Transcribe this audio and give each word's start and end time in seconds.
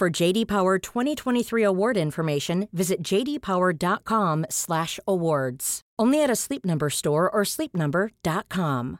For 0.00 0.08
JD 0.08 0.48
Power 0.48 0.78
2023 0.78 1.62
award 1.62 1.98
information, 1.98 2.68
visit 2.72 3.02
jdpower.com/awards. 3.02 5.80
Only 5.98 6.24
at 6.24 6.30
a 6.30 6.36
Sleep 6.36 6.64
Number 6.64 6.88
store 6.88 7.30
or 7.30 7.44
sleepnumber.com. 7.44 8.98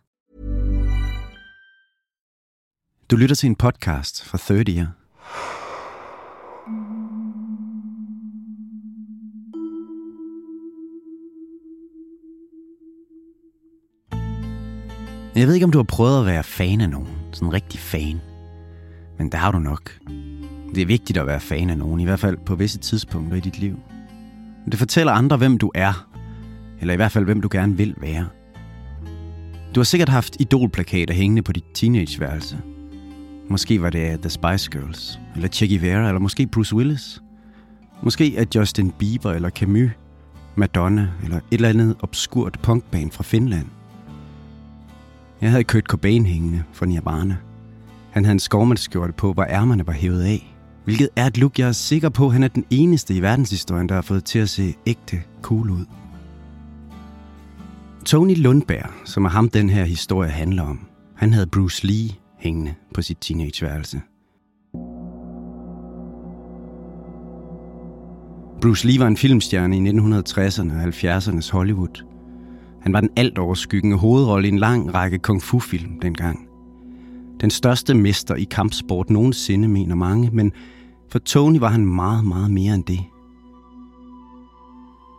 Du 3.10 3.16
lytter 3.16 3.36
til 3.36 3.46
en 3.46 3.56
podcast 3.56 4.24
fra 4.24 4.38
30 4.38 4.72
Year. 4.72 4.86
Jeg 15.34 15.46
ved 15.46 15.54
ikke, 15.54 15.64
om 15.64 15.72
du 15.72 15.78
har 15.78 15.84
prøvet 15.84 16.20
at 16.20 16.26
være 16.26 16.44
fan 16.44 16.80
af 16.80 16.90
nogen. 16.90 17.08
Sådan 17.32 17.48
en 17.48 17.52
rigtig 17.52 17.80
fan. 17.80 18.20
Men 19.18 19.32
der 19.32 19.38
har 19.38 19.52
du 19.52 19.58
nok. 19.58 19.98
Det 20.74 20.82
er 20.82 20.86
vigtigt 20.86 21.18
at 21.18 21.26
være 21.26 21.40
fan 21.40 21.70
af 21.70 21.78
nogen, 21.78 22.00
i 22.00 22.04
hvert 22.04 22.20
fald 22.20 22.36
på 22.46 22.54
visse 22.54 22.78
tidspunkter 22.78 23.36
i 23.36 23.40
dit 23.40 23.58
liv. 23.58 23.78
Det 24.66 24.78
fortæller 24.78 25.12
andre, 25.12 25.36
hvem 25.36 25.58
du 25.58 25.70
er. 25.74 26.08
Eller 26.80 26.94
i 26.94 26.96
hvert 26.96 27.12
fald, 27.12 27.24
hvem 27.24 27.40
du 27.40 27.48
gerne 27.52 27.76
vil 27.76 27.94
være. 28.00 28.26
Du 29.74 29.80
har 29.80 29.84
sikkert 29.84 30.08
haft 30.08 30.36
idolplakater 30.40 31.14
hængende 31.14 31.42
på 31.42 31.52
dit 31.52 31.64
teenageværelse. 31.74 32.58
Måske 33.48 33.82
var 33.82 33.90
det 33.90 34.20
The 34.20 34.30
Spice 34.30 34.70
Girls, 34.70 35.20
eller 35.34 35.48
Che 35.48 35.68
Guevara, 35.68 36.08
eller 36.08 36.20
måske 36.20 36.46
Bruce 36.46 36.76
Willis. 36.76 37.22
Måske 38.02 38.36
er 38.36 38.44
Justin 38.54 38.90
Bieber 38.90 39.32
eller 39.32 39.50
Camus, 39.50 39.90
Madonna, 40.54 41.08
eller 41.24 41.36
et 41.36 41.42
eller 41.50 41.68
andet 41.68 41.96
obskurt 42.02 42.58
punkband 42.62 43.10
fra 43.10 43.22
Finland. 43.22 43.66
Jeg 45.40 45.50
havde 45.50 45.64
Kurt 45.64 45.84
Cobain 45.84 46.26
hængende 46.26 46.62
fra 46.72 46.86
Nirvana. 46.86 47.36
Han 48.10 48.24
havde 48.24 48.32
en 48.32 48.40
skovmandskjorte 48.40 49.12
på, 49.12 49.32
hvor 49.32 49.44
ærmerne 49.44 49.86
var 49.86 49.92
hævet 49.92 50.22
af. 50.22 50.49
Hvilket 50.84 51.08
er 51.16 51.26
et 51.26 51.38
look, 51.38 51.58
jeg 51.58 51.68
er 51.68 51.72
sikker 51.72 52.08
på, 52.08 52.28
han 52.28 52.42
er 52.42 52.48
den 52.48 52.64
eneste 52.70 53.14
i 53.14 53.22
verdenshistorien, 53.22 53.88
der 53.88 53.94
har 53.94 54.02
fået 54.02 54.24
til 54.24 54.38
at 54.38 54.48
se 54.48 54.74
ægte 54.86 55.22
cool 55.42 55.70
ud. 55.70 55.84
Tony 58.04 58.36
Lundberg, 58.36 58.90
som 59.04 59.24
er 59.24 59.28
ham 59.28 59.48
den 59.48 59.70
her 59.70 59.84
historie 59.84 60.30
handler 60.30 60.62
om, 60.62 60.86
han 61.16 61.32
havde 61.32 61.46
Bruce 61.46 61.86
Lee 61.86 62.10
hængende 62.38 62.74
på 62.94 63.02
sit 63.02 63.18
teenageværelse. 63.20 64.00
Bruce 68.62 68.86
Lee 68.86 68.98
var 68.98 69.06
en 69.06 69.16
filmstjerne 69.16 69.76
i 69.76 69.90
1960'erne 69.90 70.74
og 70.74 70.82
70'ernes 70.82 71.52
Hollywood. 71.52 72.04
Han 72.82 72.92
var 72.92 73.00
den 73.00 73.10
alt 73.16 73.38
overskyggende 73.38 73.96
hovedrolle 73.96 74.48
i 74.48 74.50
en 74.50 74.58
lang 74.58 74.94
række 74.94 75.18
kung 75.18 75.42
fu-film 75.42 76.00
dengang. 76.00 76.49
Den 77.40 77.50
største 77.50 77.94
mester 77.94 78.34
i 78.34 78.44
kampsport 78.44 79.10
nogensinde, 79.10 79.68
mener 79.68 79.94
mange, 79.94 80.30
men 80.32 80.52
for 81.08 81.18
Tony 81.18 81.58
var 81.58 81.68
han 81.68 81.86
meget, 81.86 82.24
meget 82.24 82.50
mere 82.50 82.74
end 82.74 82.84
det. 82.84 83.00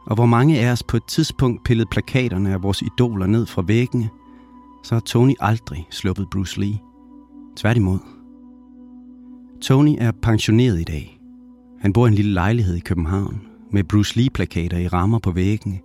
Og 0.05 0.15
hvor 0.15 0.25
mange 0.25 0.59
af 0.59 0.71
os 0.71 0.83
på 0.83 0.97
et 0.97 1.03
tidspunkt 1.07 1.63
pillede 1.63 1.89
plakaterne 1.91 2.53
af 2.53 2.63
vores 2.63 2.81
idoler 2.81 3.27
ned 3.27 3.45
fra 3.45 3.63
væggene, 3.67 4.09
så 4.83 4.95
har 4.95 4.99
Tony 4.99 5.33
aldrig 5.39 5.87
sluppet 5.91 6.27
Bruce 6.31 6.59
Lee. 6.59 6.79
Tværtimod. 7.55 7.99
Tony 9.61 9.95
er 9.97 10.11
pensioneret 10.11 10.79
i 10.79 10.83
dag. 10.83 11.19
Han 11.79 11.93
bor 11.93 12.05
i 12.05 12.09
en 12.09 12.15
lille 12.15 12.33
lejlighed 12.33 12.75
i 12.75 12.79
København 12.79 13.41
med 13.71 13.83
Bruce 13.83 14.17
Lee-plakater 14.17 14.77
i 14.77 14.87
rammer 14.87 15.19
på 15.19 15.31
væggene, 15.31 15.79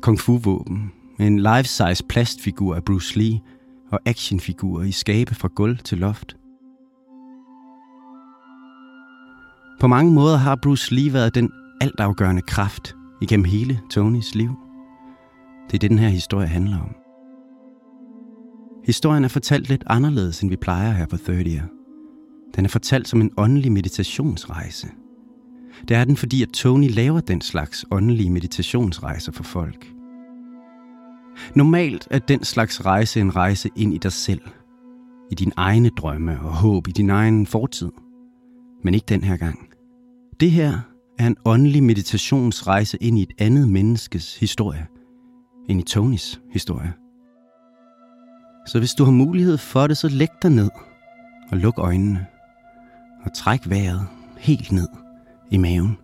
kung 0.00 0.20
fu-våben, 0.20 0.92
en 1.20 1.38
life-size 1.38 2.04
plastfigur 2.08 2.74
af 2.74 2.84
Bruce 2.84 3.18
Lee 3.18 3.40
og 3.94 4.00
actionfigurer 4.06 4.84
i 4.84 4.92
skabe 4.92 5.34
fra 5.34 5.48
gulv 5.48 5.78
til 5.78 5.98
loft. 5.98 6.36
På 9.80 9.86
mange 9.86 10.12
måder 10.12 10.36
har 10.36 10.58
Bruce 10.62 10.94
Lee 10.94 11.12
været 11.12 11.34
den 11.34 11.52
altafgørende 11.80 12.42
kraft 12.42 12.94
igennem 13.22 13.44
hele 13.44 13.80
Tonys 13.90 14.34
liv. 14.34 14.50
Det 15.66 15.74
er 15.74 15.78
det, 15.78 15.90
den 15.90 15.98
her 15.98 16.08
historie 16.08 16.46
handler 16.46 16.78
om. 16.80 16.94
Historien 18.84 19.24
er 19.24 19.28
fortalt 19.28 19.68
lidt 19.68 19.84
anderledes, 19.86 20.40
end 20.40 20.50
vi 20.50 20.56
plejer 20.56 20.92
her 20.92 21.06
på 21.06 21.16
30 21.16 21.62
Den 22.56 22.64
er 22.64 22.68
fortalt 22.68 23.08
som 23.08 23.20
en 23.20 23.30
åndelig 23.36 23.72
meditationsrejse. 23.72 24.88
Det 25.88 25.96
er 25.96 26.04
den, 26.04 26.16
fordi 26.16 26.42
at 26.42 26.48
Tony 26.48 26.90
laver 26.90 27.20
den 27.20 27.40
slags 27.40 27.84
åndelige 27.90 28.30
meditationsrejser 28.30 29.32
for 29.32 29.42
folk. 29.42 29.93
Normalt 31.54 32.08
er 32.10 32.18
den 32.18 32.44
slags 32.44 32.86
rejse 32.86 33.20
en 33.20 33.36
rejse 33.36 33.70
ind 33.76 33.94
i 33.94 33.98
dig 33.98 34.12
selv. 34.12 34.40
I 35.30 35.34
dine 35.34 35.52
egne 35.56 35.88
drømme 35.88 36.40
og 36.40 36.54
håb, 36.54 36.88
i 36.88 36.92
din 36.92 37.10
egen 37.10 37.46
fortid. 37.46 37.90
Men 38.84 38.94
ikke 38.94 39.06
den 39.08 39.24
her 39.24 39.36
gang. 39.36 39.68
Det 40.40 40.50
her 40.50 40.80
er 41.18 41.26
en 41.26 41.36
åndelig 41.44 41.82
meditationsrejse 41.82 42.98
ind 43.00 43.18
i 43.18 43.22
et 43.22 43.32
andet 43.38 43.68
menneskes 43.68 44.36
historie. 44.38 44.86
Ind 45.68 45.80
i 45.80 45.82
Tonys 45.82 46.40
historie. 46.52 46.92
Så 48.66 48.78
hvis 48.78 48.92
du 48.92 49.04
har 49.04 49.12
mulighed 49.12 49.58
for 49.58 49.86
det, 49.86 49.96
så 49.96 50.08
læg 50.08 50.28
dig 50.42 50.50
ned 50.50 50.70
og 51.50 51.58
luk 51.58 51.78
øjnene. 51.78 52.26
Og 53.24 53.34
træk 53.34 53.60
vejret 53.70 54.06
helt 54.38 54.72
ned 54.72 54.88
i 55.50 55.56
maven. 55.56 55.96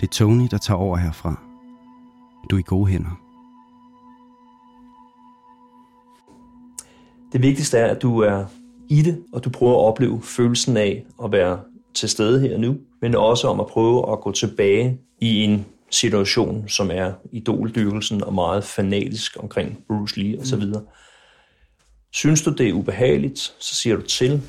Det 0.00 0.06
er 0.06 0.12
Tony, 0.12 0.48
der 0.50 0.58
tager 0.58 0.78
over 0.78 0.96
herfra. 0.96 1.40
Du 2.50 2.56
er 2.56 2.60
i 2.60 2.62
gode 2.66 2.90
hænder. 2.90 3.21
Det 7.32 7.42
vigtigste 7.42 7.78
er, 7.78 7.86
at 7.86 8.02
du 8.02 8.18
er 8.18 8.44
i 8.88 9.02
det, 9.02 9.22
og 9.32 9.44
du 9.44 9.50
prøver 9.50 9.72
at 9.72 9.86
opleve 9.86 10.22
følelsen 10.22 10.76
af 10.76 11.04
at 11.24 11.32
være 11.32 11.60
til 11.94 12.08
stede 12.08 12.40
her 12.40 12.58
nu, 12.58 12.76
men 13.02 13.14
også 13.14 13.48
om 13.48 13.60
at 13.60 13.66
prøve 13.66 14.12
at 14.12 14.20
gå 14.20 14.32
tilbage 14.32 14.98
i 15.20 15.44
en 15.44 15.66
situation, 15.90 16.68
som 16.68 16.90
er 16.90 17.12
idoldyrkelsen 17.32 18.24
og 18.24 18.34
meget 18.34 18.64
fanatisk 18.64 19.36
omkring 19.40 19.84
Bruce 19.88 20.20
Lee 20.20 20.40
osv. 20.40 20.64
Mm. 20.64 20.74
Synes 22.12 22.42
du, 22.42 22.50
det 22.50 22.68
er 22.68 22.72
ubehageligt, 22.72 23.38
så 23.38 23.74
siger 23.74 23.96
du 23.96 24.02
til. 24.02 24.42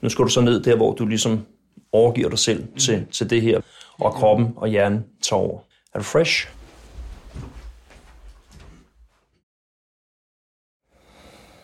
Nu 0.00 0.08
skal 0.08 0.24
du 0.24 0.30
så 0.30 0.40
ned 0.40 0.62
der, 0.62 0.76
hvor 0.76 0.94
du 0.94 1.06
ligesom 1.06 1.40
overgiver 1.92 2.28
dig 2.28 2.38
selv 2.38 2.64
mm. 2.64 2.76
til, 2.76 3.06
til 3.12 3.30
det 3.30 3.42
her, 3.42 3.60
og 3.92 4.12
kroppen 4.12 4.48
og 4.56 4.68
hjernen 4.68 5.04
tager 5.22 5.40
over. 5.40 5.60
Er 5.94 5.98
du 5.98 6.04
fresh? 6.04 6.57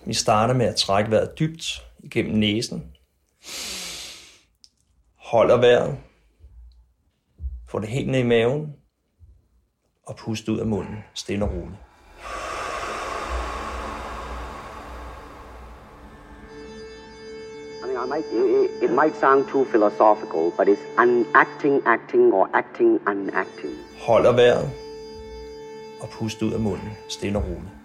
Vi 0.07 0.15
starter 0.15 0.55
med 0.55 0.67
at 0.67 0.77
trække 0.77 1.11
vejret 1.11 1.39
dybt 1.39 1.83
igennem 1.99 2.35
næsen. 2.35 2.97
Holder 5.17 5.57
vejret. 5.57 5.99
Få 7.69 7.79
det 7.79 7.89
helt 7.89 8.09
ned 8.09 8.19
i 8.19 8.23
maven. 8.27 8.73
Og 10.07 10.17
pust 10.17 10.49
ud 10.49 10.59
af 10.59 10.67
munden, 10.67 10.97
stille 11.15 11.45
og 11.45 11.51
roligt. 11.51 11.79
I 18.05 18.07
might, 18.07 18.27
it, 18.33 18.83
it 18.83 18.91
might 18.91 19.17
sound 19.17 19.45
too 19.49 19.65
philosophical, 19.65 20.53
but 20.59 20.69
it's 20.69 20.85
unacting, 20.99 21.83
acting, 21.87 22.35
or 22.35 22.51
acting, 22.55 23.01
unacting. 23.09 23.75
Holder 24.07 24.33
vejret. 24.33 24.71
Og 26.01 26.09
pust 26.09 26.43
ud 26.43 26.53
af 26.53 26.61
munden, 26.61 26.91
stille 27.09 27.39
og 27.39 27.45
roligt. 27.45 27.84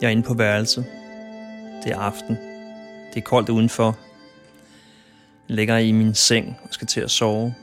Jeg 0.00 0.06
er 0.06 0.10
inde 0.10 0.22
på 0.22 0.34
værelset. 0.34 0.86
Det 1.84 1.92
er 1.92 1.98
aften. 1.98 2.36
Det 3.14 3.16
er 3.16 3.24
koldt 3.24 3.48
udenfor. 3.48 3.96
Jeg 5.48 5.56
ligger 5.56 5.78
i 5.78 5.92
min 5.92 6.14
seng 6.14 6.56
og 6.62 6.68
skal 6.70 6.86
til 6.86 7.00
at 7.00 7.10
sove. 7.10 7.54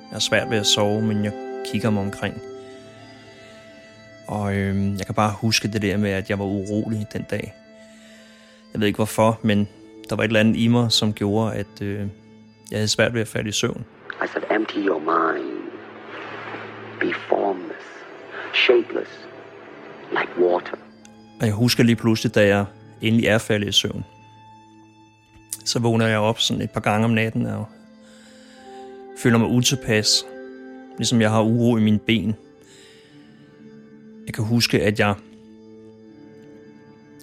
Jeg 0.00 0.12
har 0.12 0.18
svært 0.18 0.50
ved 0.50 0.58
at 0.58 0.66
sove, 0.66 1.02
men 1.02 1.24
jeg 1.24 1.32
kigger 1.72 1.90
mig 1.90 2.02
omkring. 2.02 2.40
Og 4.28 4.56
øhm, 4.56 4.96
jeg 4.96 5.06
kan 5.06 5.14
bare 5.14 5.32
huske 5.40 5.68
det 5.68 5.82
der 5.82 5.96
med, 5.96 6.10
at 6.10 6.30
jeg 6.30 6.38
var 6.38 6.44
urolig 6.44 7.06
den 7.12 7.26
dag. 7.30 7.54
Jeg 8.72 8.80
ved 8.80 8.86
ikke 8.86 8.96
hvorfor, 8.96 9.40
men 9.42 9.68
der 10.10 10.16
var 10.16 10.22
et 10.22 10.28
eller 10.28 10.40
andet 10.40 10.56
i 10.56 10.68
mig, 10.68 10.92
som 10.92 11.12
gjorde, 11.12 11.54
at 11.54 11.82
øh, 11.82 11.98
jeg 12.70 12.78
havde 12.78 12.88
svært 12.88 13.14
ved 13.14 13.20
at 13.20 13.28
falde 13.28 13.48
i 13.48 13.52
søvn. 13.52 13.84
I 14.24 14.26
said, 14.32 14.42
empty 14.50 14.76
your 14.76 14.98
mind. 14.98 15.70
Be 17.00 17.14
formless, 17.28 17.86
shapeless, 18.54 19.10
like 20.10 20.32
water. 20.38 20.76
Og 21.44 21.48
jeg 21.48 21.54
husker 21.54 21.84
lige 21.84 21.96
pludselig, 21.96 22.34
da 22.34 22.46
jeg 22.46 22.64
endelig 23.00 23.26
er 23.26 23.38
faldet 23.38 23.68
i 23.68 23.72
søvn, 23.72 24.04
så 25.64 25.78
vågner 25.78 26.06
jeg 26.06 26.18
op 26.18 26.40
sådan 26.40 26.62
et 26.62 26.70
par 26.70 26.80
gange 26.80 27.04
om 27.04 27.10
natten 27.10 27.46
og 27.46 27.66
føler 29.18 29.38
mig 29.38 29.48
utilpas. 29.48 30.24
Ligesom 30.98 31.20
jeg 31.20 31.30
har 31.30 31.42
uro 31.42 31.76
i 31.76 31.80
mine 31.80 31.98
ben. 31.98 32.34
Jeg 34.26 34.34
kan 34.34 34.44
huske, 34.44 34.82
at 34.82 34.98
jeg 34.98 35.14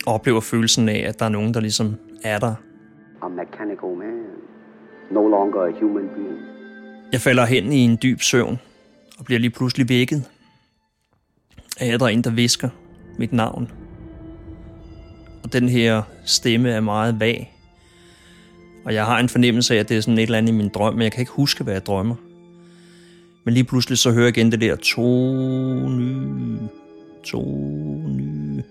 oplever 0.06 0.41
følelsen 0.41 0.89
af, 0.89 1.03
at 1.07 1.19
der 1.19 1.25
er 1.25 1.29
nogen, 1.29 1.53
der 1.53 1.59
ligesom 1.59 1.95
er 2.23 2.39
der. 2.39 2.56
A 3.21 3.27
mechanical 3.27 3.97
man, 3.97 4.23
no 5.12 5.27
longer 5.27 5.62
a 5.62 5.71
human 5.81 6.09
being. 6.15 6.39
Jeg 7.12 7.21
falder 7.21 7.45
hen 7.45 7.71
i 7.71 7.77
en 7.77 7.97
dyb 8.03 8.21
søvn 8.21 8.59
og 9.19 9.25
bliver 9.25 9.39
lige 9.39 9.51
pludselig 9.51 9.89
vækket 9.89 10.29
af, 11.79 11.94
at 11.94 12.00
der 12.00 12.06
er 12.06 12.09
en, 12.09 12.21
der 12.21 12.31
visker 12.31 12.69
mit 13.18 13.33
navn. 13.33 13.81
Og 15.44 15.54
den 15.54 15.70
her 15.70 16.02
stemme 16.26 16.70
er 16.70 16.80
meget 16.80 17.20
vag. 17.20 17.56
Og 18.86 18.94
jeg 18.94 19.06
har 19.06 19.20
en 19.20 19.30
fornemmelse 19.30 19.76
af, 19.76 19.80
at 19.80 19.90
det 19.90 19.98
er 19.98 20.02
sådan 20.02 20.18
et 20.18 20.22
eller 20.22 20.38
andet 20.38 20.54
i 20.54 20.56
min 20.56 20.70
drøm, 20.70 20.94
men 20.94 21.02
jeg 21.02 21.12
kan 21.12 21.20
ikke 21.20 21.32
huske, 21.32 21.64
hvad 21.64 21.74
jeg 21.74 21.86
drømmer. 21.86 22.16
Men 23.44 23.54
lige 23.54 23.64
pludselig 23.64 23.98
så 23.98 24.12
hører 24.12 24.26
jeg 24.26 24.38
igen 24.38 24.52
det 24.52 24.62
der 24.62 24.76
Tony, 24.76 26.58
Tony. 27.24 28.62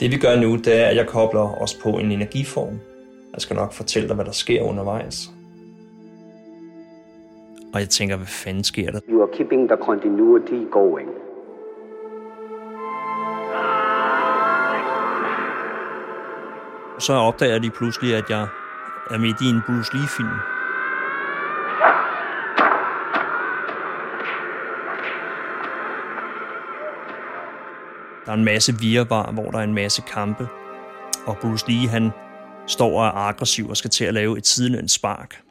Det 0.00 0.10
vi 0.10 0.16
gør 0.16 0.40
nu, 0.40 0.56
det 0.56 0.80
er, 0.80 0.86
at 0.86 0.96
jeg 0.96 1.06
kobler 1.06 1.62
os 1.62 1.74
på 1.74 1.88
en 1.88 2.12
energiform. 2.12 2.80
Jeg 3.34 3.40
skal 3.40 3.56
nok 3.56 3.72
fortælle 3.72 4.08
dig, 4.08 4.14
hvad 4.14 4.24
der 4.24 4.32
sker 4.32 4.62
undervejs. 4.62 5.30
Og 7.74 7.80
jeg 7.80 7.88
tænker, 7.88 8.16
hvad 8.16 8.26
fanden 8.26 8.64
sker 8.64 8.90
der? 8.90 9.00
You 9.08 9.22
are 9.22 9.30
keeping 9.32 9.68
the 9.68 9.76
continuity 9.76 10.70
going. 10.70 11.08
Så 16.98 17.12
opdager 17.12 17.52
jeg 17.52 17.60
lige 17.60 17.70
pludselig, 17.70 18.14
at 18.14 18.30
jeg 18.30 18.46
er 19.10 19.18
midt 19.18 19.40
i 19.40 19.44
en 19.44 19.60
Bruce 19.66 19.96
Lee-film. 19.96 20.36
Der 28.26 28.32
er 28.32 28.36
en 28.36 28.44
masse 28.44 28.80
virvar, 28.80 29.32
hvor 29.32 29.50
der 29.50 29.58
er 29.58 29.64
en 29.64 29.74
masse 29.74 30.02
kampe. 30.02 30.48
Og 31.26 31.36
Bruce 31.40 31.70
Lee, 31.70 31.88
han 31.88 32.10
står 32.66 33.00
og 33.00 33.06
er 33.06 33.10
aggressiv 33.10 33.68
og 33.68 33.76
skal 33.76 33.90
til 33.90 34.04
at 34.04 34.14
lave 34.14 34.38
et 34.38 34.46
sidelønt 34.46 34.90
spark. 34.90 35.49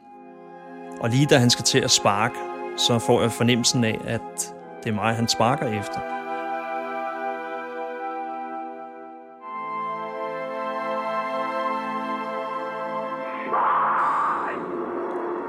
Og 1.00 1.10
lige 1.10 1.26
da 1.26 1.38
han 1.38 1.50
skal 1.50 1.64
til 1.64 1.78
at 1.78 1.90
sparke, 1.90 2.34
så 2.76 2.98
får 2.98 3.22
jeg 3.22 3.32
fornemmelsen 3.32 3.84
af, 3.84 4.00
at 4.04 4.54
det 4.84 4.90
er 4.90 4.94
mig, 4.94 5.14
han 5.14 5.28
sparker 5.28 5.66
efter. 5.66 6.00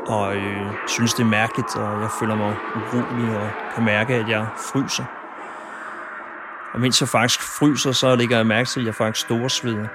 Og 0.07 0.36
øh, 0.36 0.71
synes, 0.88 1.13
det 1.13 1.24
er 1.24 1.27
mærkeligt, 1.27 1.75
og 1.75 2.01
jeg 2.01 2.09
føler 2.19 2.36
mig 2.36 2.56
urolig 2.75 3.38
og 3.38 3.50
kan 3.75 3.86
mærke, 3.86 4.13
at 4.13 4.30
jeg 4.30 4.48
fryser. 4.57 5.06
Og 6.74 6.80
mens 6.80 7.01
jeg 7.01 7.09
faktisk 7.09 7.42
fryser, 7.59 7.92
så 7.92 8.15
lægger 8.15 8.38
jeg 8.38 8.48
mærke 8.48 8.69
til, 8.69 8.80
at 8.80 8.86
jeg 8.86 8.95
faktisk 8.95 9.25
storsveder. 9.25 9.88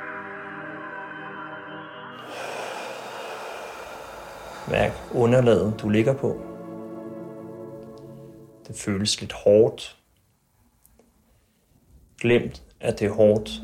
Mærk 4.77 4.93
underlaget, 5.15 5.75
du 5.83 5.89
ligger 5.89 6.15
på. 6.15 6.37
Det 8.69 8.77
føles 8.77 9.21
lidt 9.21 9.33
hårdt. 9.33 9.99
Glemt, 12.21 12.63
at 12.81 13.01
det 13.01 13.07
er 13.07 13.13
hårdt. 13.13 13.63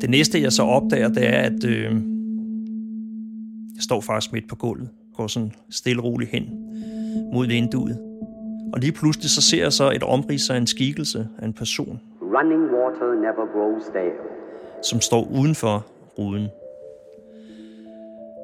Det 0.00 0.10
næste, 0.10 0.42
jeg 0.42 0.52
så 0.52 0.62
opdager, 0.62 1.08
det 1.08 1.28
er, 1.34 1.40
at 1.40 1.64
øh, 1.64 1.92
jeg 3.74 3.82
står 3.82 4.00
faktisk 4.00 4.32
midt 4.32 4.48
på 4.48 4.56
gulvet. 4.56 4.88
Går 5.16 5.26
sådan 5.26 5.52
stille 5.70 6.02
og 6.02 6.04
roligt 6.04 6.30
hen 6.30 6.44
mod 7.32 7.46
vinduet. 7.46 7.98
Og 8.72 8.80
lige 8.80 8.92
pludselig 8.92 9.30
så 9.30 9.42
ser 9.42 9.62
jeg 9.62 9.72
så 9.72 9.90
et 9.90 10.02
omrids 10.02 10.50
af 10.50 10.56
en 10.56 10.66
skikkelse 10.66 11.28
af 11.38 11.46
en 11.46 11.52
person, 11.52 12.00
Running 12.22 12.64
water 12.74 13.14
never 13.14 13.46
grows 13.52 13.82
stale 13.82 14.37
som 14.82 15.00
står 15.00 15.24
uden 15.24 15.54
for 15.54 15.86
ruden. 16.18 16.48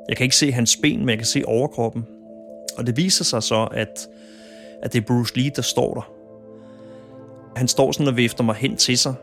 Jeg 0.09 0.17
kan 0.17 0.25
ikke 0.25 0.37
se 0.37 0.53
hans 0.53 0.77
ben, 0.77 0.99
men 0.99 1.09
jeg 1.09 1.19
kan 1.19 1.27
se 1.27 1.43
overkroppen. 1.47 2.07
Og 2.77 2.87
det 2.87 2.97
viser 2.97 3.25
sig 3.25 3.43
så, 3.43 3.69
at, 3.73 4.09
at 4.83 4.93
det 4.93 5.01
er 5.01 5.07
Bruce 5.07 5.37
Lee, 5.37 5.51
der 5.57 5.63
står 5.63 5.95
der. 5.95 6.11
Han 7.57 7.69
står 7.69 7.93
sådan 7.93 8.09
og 8.09 8.17
vifter 8.17 8.45
mig 8.45 8.55
hen 8.55 8.77
til 8.77 8.99
sig. 8.99 9.15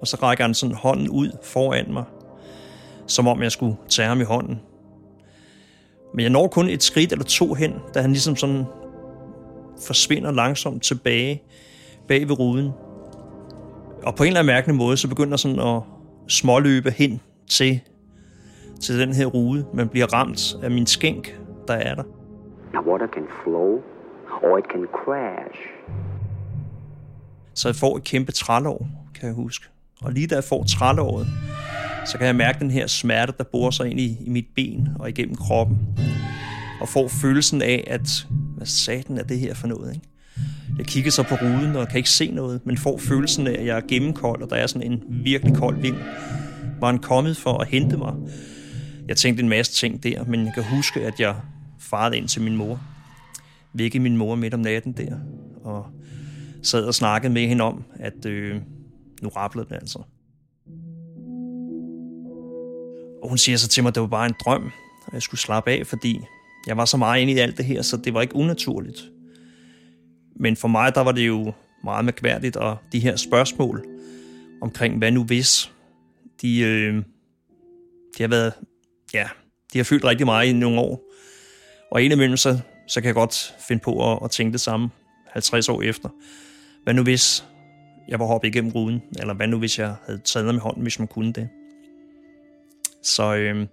Og 0.00 0.06
så 0.06 0.16
rækker 0.22 0.44
han 0.44 0.54
sådan 0.54 0.76
hånden 0.76 1.08
ud 1.08 1.30
foran 1.42 1.92
mig, 1.92 2.04
som 3.06 3.26
om 3.26 3.42
jeg 3.42 3.52
skulle 3.52 3.76
tage 3.88 4.08
ham 4.08 4.20
i 4.20 4.24
hånden. 4.24 4.60
Men 6.14 6.22
jeg 6.22 6.30
når 6.30 6.48
kun 6.48 6.68
et 6.68 6.82
skridt 6.82 7.12
eller 7.12 7.24
to 7.24 7.54
hen, 7.54 7.74
da 7.94 8.00
han 8.00 8.12
ligesom 8.12 8.36
sådan 8.36 8.64
forsvinder 9.82 10.32
langsomt 10.32 10.82
tilbage 10.82 11.42
bag 12.08 12.28
ved 12.28 12.38
ruden. 12.38 12.70
Og 14.06 14.14
på 14.14 14.22
en 14.22 14.26
eller 14.26 14.40
anden 14.40 14.54
mærkelig 14.54 14.76
måde, 14.76 14.96
så 14.96 15.08
begynder 15.08 15.36
sådan 15.36 15.60
at 15.60 15.82
småløbe 16.28 16.90
hen 16.90 17.20
til, 17.50 17.80
til 18.80 19.00
den 19.00 19.14
her 19.14 19.26
rude. 19.26 19.66
Man 19.74 19.88
bliver 19.88 20.14
ramt 20.14 20.54
af 20.62 20.70
min 20.70 20.86
skænk, 20.86 21.40
der 21.68 21.74
er 21.74 21.94
der. 21.94 22.02
Now 22.72 22.92
water 22.92 23.06
can 23.14 23.26
flow 23.44 23.70
or 24.42 24.58
it 24.58 24.64
can 24.72 24.86
crash. 25.04 25.60
Så 27.54 27.68
jeg 27.68 27.76
får 27.76 27.96
et 27.96 28.04
kæmpe 28.04 28.32
trælår, 28.32 28.88
kan 29.14 29.26
jeg 29.26 29.34
huske. 29.34 29.66
Og 30.02 30.12
lige 30.12 30.26
da 30.26 30.34
jeg 30.34 30.44
får 30.44 30.64
trælåret, 30.64 31.26
så 32.06 32.18
kan 32.18 32.26
jeg 32.26 32.36
mærke 32.36 32.58
den 32.58 32.70
her 32.70 32.86
smerte, 32.86 33.32
der 33.38 33.44
borer 33.44 33.70
sig 33.70 33.90
ind 33.90 34.00
i, 34.00 34.16
i 34.26 34.30
mit 34.30 34.46
ben 34.56 34.88
og 34.98 35.08
igennem 35.08 35.34
kroppen. 35.34 35.78
Og 36.80 36.88
får 36.88 37.08
følelsen 37.08 37.62
af, 37.62 37.84
at 37.86 38.26
hvad 38.56 38.66
satan 38.66 39.18
er 39.18 39.22
det 39.22 39.38
her 39.38 39.54
for 39.54 39.66
noget, 39.66 39.94
ikke? 39.94 40.06
Jeg 40.80 40.88
kigger 40.88 41.10
så 41.10 41.22
på 41.22 41.34
ruden 41.34 41.76
og 41.76 41.88
kan 41.88 41.96
ikke 41.96 42.10
se 42.10 42.30
noget, 42.30 42.60
men 42.66 42.76
får 42.76 42.98
følelsen 42.98 43.46
af, 43.46 43.52
at 43.52 43.66
jeg 43.66 43.76
er 43.76 43.80
gennemkold, 43.88 44.42
og 44.42 44.50
der 44.50 44.56
er 44.56 44.66
sådan 44.66 44.92
en 44.92 45.02
virkelig 45.08 45.54
kold 45.54 45.80
vind. 45.80 45.96
Var 46.80 46.86
han 46.86 46.98
kommet 46.98 47.36
for 47.36 47.58
at 47.58 47.68
hente 47.68 47.96
mig? 47.96 48.14
Jeg 49.08 49.16
tænkte 49.16 49.42
en 49.42 49.48
masse 49.48 49.72
ting 49.72 50.02
der, 50.02 50.24
men 50.24 50.46
jeg 50.46 50.52
kan 50.54 50.64
huske, 50.64 51.00
at 51.00 51.20
jeg 51.20 51.36
farede 51.78 52.16
ind 52.16 52.28
til 52.28 52.42
min 52.42 52.56
mor. 52.56 52.80
Vækkede 53.72 54.02
min 54.02 54.16
mor 54.16 54.34
midt 54.34 54.54
om 54.54 54.60
natten 54.60 54.92
der, 54.92 55.16
og 55.64 55.86
sad 56.62 56.84
og 56.84 56.94
snakkede 56.94 57.32
med 57.32 57.46
hende 57.46 57.64
om, 57.64 57.84
at 57.94 58.26
øh, 58.26 58.56
nu 59.22 59.28
rablede 59.28 59.68
det 59.68 59.74
altså. 59.74 59.98
Og 63.22 63.28
hun 63.28 63.38
siger 63.38 63.58
så 63.58 63.68
til 63.68 63.82
mig, 63.82 63.88
at 63.88 63.94
det 63.94 64.00
var 64.00 64.08
bare 64.08 64.26
en 64.26 64.34
drøm, 64.44 64.64
og 65.06 65.12
jeg 65.12 65.22
skulle 65.22 65.40
slappe 65.40 65.70
af, 65.70 65.86
fordi 65.86 66.20
jeg 66.66 66.76
var 66.76 66.84
så 66.84 66.96
meget 66.96 67.22
inde 67.22 67.32
i 67.32 67.38
alt 67.38 67.56
det 67.56 67.64
her, 67.64 67.82
så 67.82 67.96
det 67.96 68.14
var 68.14 68.20
ikke 68.20 68.36
unaturligt. 68.36 69.10
Men 70.40 70.56
for 70.56 70.68
mig, 70.68 70.94
der 70.94 71.00
var 71.00 71.12
det 71.12 71.26
jo 71.26 71.52
meget 71.84 72.04
mærkværdigt, 72.04 72.56
og 72.56 72.76
de 72.92 73.00
her 73.00 73.16
spørgsmål 73.16 73.84
omkring, 74.62 74.98
hvad 74.98 75.10
nu 75.10 75.24
hvis, 75.24 75.72
de, 76.42 76.60
øh, 76.60 76.94
de 78.18 78.22
har 78.22 78.28
været, 78.28 78.52
ja, 79.14 79.28
de 79.72 79.78
har 79.78 79.84
fyldt 79.84 80.04
rigtig 80.04 80.26
meget 80.26 80.48
i 80.48 80.52
nogle 80.52 80.80
år. 80.80 81.00
Og 81.90 82.02
indimellem, 82.02 82.36
så, 82.36 82.58
så 82.88 83.00
kan 83.00 83.06
jeg 83.06 83.14
godt 83.14 83.54
finde 83.68 83.82
på 83.82 84.12
at, 84.12 84.18
at 84.24 84.30
tænke 84.30 84.52
det 84.52 84.60
samme 84.60 84.90
50 85.26 85.68
år 85.68 85.82
efter. 85.82 86.08
Hvad 86.84 86.94
nu 86.94 87.02
hvis 87.02 87.44
jeg 88.08 88.18
var 88.18 88.26
hoppet 88.26 88.48
igennem 88.48 88.72
ruden, 88.72 89.02
eller 89.18 89.34
hvad 89.34 89.46
nu 89.46 89.58
hvis 89.58 89.78
jeg 89.78 89.94
havde 90.06 90.20
taget 90.24 90.54
med 90.54 90.60
hånden, 90.60 90.82
hvis 90.82 90.98
man 90.98 91.08
kunne 91.08 91.32
det. 91.32 91.48
Så, 93.02 93.34
øh, 93.34 93.66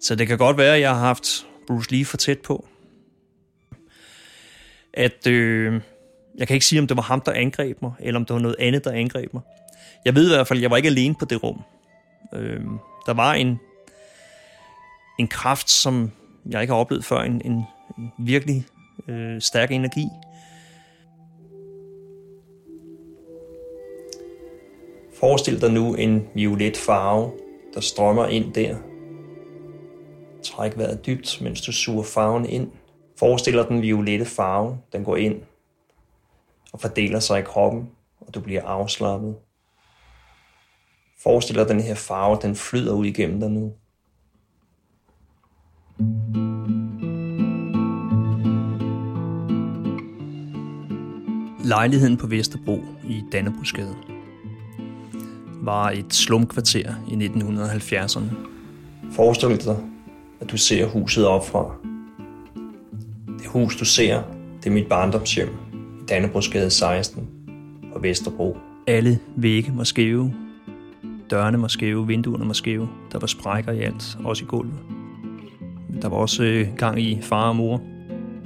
så 0.00 0.14
det 0.14 0.26
kan 0.26 0.38
godt 0.38 0.58
være, 0.58 0.74
at 0.74 0.80
jeg 0.80 0.90
har 0.90 1.00
haft 1.00 1.46
Bruce 1.66 1.92
Lee 1.92 2.04
for 2.04 2.16
tæt 2.16 2.38
på. 2.38 2.68
At 4.98 5.26
øh, 5.26 5.80
jeg 6.38 6.46
kan 6.46 6.54
ikke 6.54 6.66
sige, 6.66 6.80
om 6.80 6.86
det 6.86 6.96
var 6.96 7.02
ham, 7.02 7.20
der 7.20 7.32
angreb 7.32 7.82
mig, 7.82 7.92
eller 8.00 8.20
om 8.20 8.24
det 8.26 8.34
var 8.34 8.40
noget 8.40 8.56
andet, 8.58 8.84
der 8.84 8.92
angreb 8.92 9.34
mig. 9.34 9.42
Jeg 10.04 10.14
ved 10.14 10.30
i 10.30 10.34
hvert 10.34 10.46
fald, 10.46 10.58
at 10.58 10.62
jeg 10.62 10.70
var 10.70 10.76
ikke 10.76 10.88
alene 10.88 11.14
på 11.14 11.24
det 11.24 11.42
rum. 11.42 11.62
Øh, 12.34 12.60
der 13.06 13.14
var 13.14 13.34
en, 13.34 13.60
en 15.18 15.28
kraft, 15.28 15.70
som 15.70 16.10
jeg 16.50 16.60
ikke 16.60 16.72
har 16.72 16.80
oplevet 16.80 17.04
før, 17.04 17.20
en, 17.20 17.42
en, 17.44 17.64
en 17.98 18.12
virkelig 18.18 18.64
øh, 19.08 19.40
stærk 19.40 19.70
energi. 19.70 20.06
Forestil 25.20 25.60
dig 25.60 25.72
nu 25.72 25.94
en 25.94 26.26
violet 26.34 26.76
farve, 26.76 27.32
der 27.74 27.80
strømmer 27.80 28.26
ind 28.26 28.52
der. 28.52 28.76
Træk 30.44 30.78
vejret 30.78 31.06
dybt, 31.06 31.40
mens 31.40 31.60
du 31.60 31.72
suger 31.72 32.02
farven 32.02 32.46
ind. 32.46 32.70
Forestil 33.18 33.52
dig 33.52 33.68
den 33.68 33.82
violette 33.82 34.24
farve, 34.24 34.78
den 34.92 35.04
går 35.04 35.16
ind 35.16 35.42
og 36.72 36.80
fordeler 36.80 37.20
sig 37.20 37.38
i 37.38 37.42
kroppen, 37.42 37.90
og 38.20 38.34
du 38.34 38.40
bliver 38.40 38.62
afslappet. 38.62 39.36
Forestil 41.22 41.56
dig 41.56 41.68
den 41.68 41.80
her 41.80 41.94
farve, 41.94 42.38
den 42.42 42.56
flyder 42.56 42.94
ud 42.94 43.06
igennem 43.06 43.40
dig 43.40 43.50
nu. 43.50 43.72
Lejligheden 51.64 52.16
på 52.16 52.26
Vesterbro 52.26 52.80
i 53.08 53.22
Dannebrugsgade 53.32 53.96
var 55.62 55.90
et 55.90 56.14
slumkvarter 56.14 56.94
i 57.08 57.14
1970'erne. 57.26 58.36
Forestil 59.12 59.64
dig, 59.64 59.76
at 60.40 60.50
du 60.50 60.56
ser 60.56 60.86
huset 60.86 61.26
opfra. 61.26 61.74
Det 61.82 61.87
hus, 63.48 63.76
du 63.76 63.84
ser, 63.84 64.22
det 64.58 64.66
er 64.66 64.74
mit 64.74 64.86
barndomshjem 64.86 65.48
i 65.72 66.06
Dannebrugsgade 66.08 66.70
16 66.70 67.28
på 67.92 67.98
Vesterbro. 67.98 68.56
Alle 68.86 69.18
vægge 69.36 69.72
var 69.76 69.84
skæve. 69.84 70.34
Dørene 71.30 71.62
var 71.62 71.68
skæve, 71.68 72.06
vinduerne 72.06 72.46
var 72.46 72.52
skæve. 72.52 72.88
Der 73.12 73.18
var 73.18 73.26
sprækker 73.26 73.72
i 73.72 73.80
alt, 73.80 74.18
også 74.24 74.44
i 74.44 74.46
gulvet. 74.46 74.78
Der 76.02 76.08
var 76.08 76.16
også 76.16 76.44
øh, 76.44 76.68
gang 76.76 77.02
i 77.02 77.18
far 77.22 77.48
og 77.48 77.56
mor. 77.56 77.80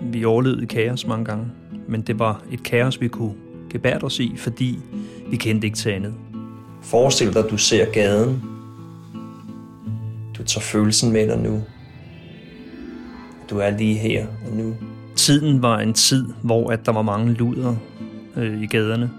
Vi 0.03 0.25
overlevede 0.25 0.67
kaos 0.67 1.07
mange 1.07 1.25
gange, 1.25 1.47
men 1.89 2.03
det 2.03 2.19
var 2.19 2.43
et 2.53 2.63
kaos, 2.63 3.01
vi 3.01 3.09
kunne 3.09 3.35
gebære 3.71 3.99
os 3.99 4.21
i, 4.21 4.33
fordi 4.37 4.79
vi 5.31 5.37
kendte 5.37 5.67
ikke 5.67 5.77
til 5.77 5.91
andet. 5.91 6.15
Forestil 6.83 7.35
dig, 7.35 7.45
at 7.45 7.51
du 7.51 7.57
ser 7.57 7.93
gaden. 7.93 8.43
Du 10.39 10.45
tager 10.45 10.63
følelsen 10.63 11.13
med 11.13 11.29
dig 11.29 11.39
nu. 11.39 11.63
Du 13.53 13.59
er 13.59 13.71
lige 13.71 13.95
her 13.95 14.27
og 14.27 14.57
nu. 14.57 14.75
Tiden 15.17 15.63
var 15.63 15.79
en 15.79 15.93
tid, 15.93 16.29
hvor 16.43 16.71
at 16.71 16.87
der 16.87 16.93
var 16.93 17.03
mange 17.03 17.33
luder 17.33 17.77
øh, 18.37 18.63
i 18.63 18.67
gaderne. 18.67 19.11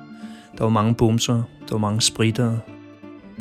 Der 0.57 0.63
var 0.63 0.69
mange 0.69 0.95
bumser, 0.95 1.33
der 1.69 1.71
var 1.71 1.77
mange 1.77 2.01
spritter, 2.01 2.57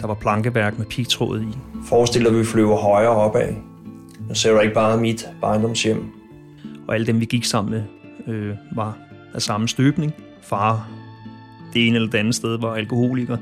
der 0.01 0.07
var 0.07 0.15
plankeværk 0.15 0.79
med 0.79 0.87
pigtråd 0.87 1.41
i. 1.41 1.59
Forestil 1.85 2.23
dig, 2.23 2.31
at 2.31 2.39
vi 2.39 2.45
flyver 2.45 2.77
højere 2.77 3.11
opad. 3.11 3.55
Nu 4.29 4.35
ser 4.35 4.53
du 4.53 4.61
ikke 4.61 4.75
bare 4.75 4.97
mit 4.97 5.29
barndomshjem. 5.41 6.05
Og 6.89 6.95
alle 6.95 7.07
dem, 7.07 7.21
vi 7.21 7.25
gik 7.25 7.45
sammen 7.45 7.71
med, 7.75 7.83
øh, 8.35 8.55
var 8.77 8.99
af 9.35 9.43
samme 9.43 9.69
støbning. 9.69 10.13
Far 10.43 10.89
det 11.73 11.87
ene 11.87 11.97
eller 11.97 12.11
det 12.11 12.19
andet 12.19 12.35
sted 12.35 12.59
var 12.59 12.75
alkoholiker, 12.75 13.37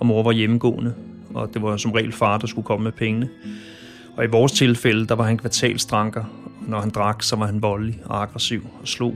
og 0.00 0.06
mor 0.06 0.22
var 0.22 0.32
hjemmegående, 0.32 0.94
og 1.34 1.54
det 1.54 1.62
var 1.62 1.76
som 1.76 1.92
regel 1.92 2.12
far, 2.12 2.38
der 2.38 2.46
skulle 2.46 2.64
komme 2.64 2.84
med 2.84 2.92
pengene. 2.92 3.28
Og 4.16 4.24
i 4.24 4.28
vores 4.28 4.52
tilfælde, 4.52 5.06
der 5.06 5.14
var 5.14 5.24
han 5.24 5.38
kvartalstranker, 5.38 6.24
når 6.60 6.80
han 6.80 6.90
drak, 6.90 7.22
så 7.22 7.36
var 7.36 7.46
han 7.46 7.62
voldelig 7.62 8.02
og 8.04 8.22
aggressiv 8.22 8.66
og 8.82 8.88
slog, 8.88 9.14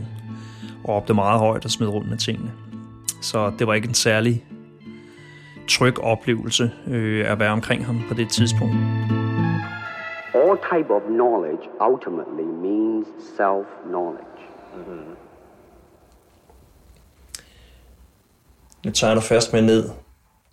og 0.85 0.89
råbte 0.89 1.15
meget 1.15 1.39
højt 1.39 1.65
og 1.65 1.71
smed 1.71 1.89
rundt 1.89 2.09
med 2.09 2.19
tingene. 2.19 2.53
Så 3.23 3.53
det 3.59 3.67
var 3.67 3.75
ikke 3.75 3.89
en 3.89 3.95
særlig 3.95 4.45
tryg 5.69 6.01
oplevelse 6.01 6.71
øh, 6.87 7.31
at 7.31 7.39
være 7.39 7.51
omkring 7.51 7.87
ham 7.87 8.01
på 8.09 8.15
det 8.15 8.31
tidspunkt. 8.31 8.75
All 10.35 10.59
type 10.73 10.95
of 10.95 11.03
knowledge 11.03 11.63
ultimately 11.91 12.49
means 12.63 13.09
self-knowledge. 13.37 14.41
Mm-hmm. 14.77 15.17
Nu 18.85 18.91
tager 18.91 19.15
du 19.15 19.21
først 19.21 19.53
med 19.53 19.63
ned 19.63 19.91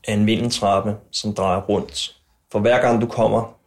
af 0.07 0.13
en 0.13 0.25
vindeltrappe, 0.25 0.95
som 1.11 1.33
drejer 1.33 1.61
rundt. 1.61 2.15
For 2.51 2.59
hver 2.59 2.81
gang 2.81 3.01
du 3.01 3.07
kommer 3.07 3.57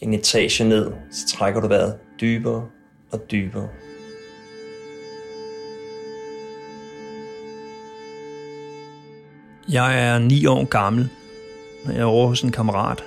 en 0.00 0.14
etage 0.14 0.68
ned, 0.68 0.92
så 1.10 1.36
trækker 1.36 1.60
du 1.60 1.68
vejret 1.68 1.98
dybere 2.20 2.68
og 3.12 3.30
dybere. 3.30 3.68
Jeg 9.68 10.08
er 10.08 10.18
ni 10.18 10.46
år 10.46 10.64
gammel. 10.64 11.08
Jeg 11.86 12.00
er 12.00 12.04
over 12.04 12.28
hos 12.28 12.42
en 12.42 12.52
kammerat, 12.52 13.04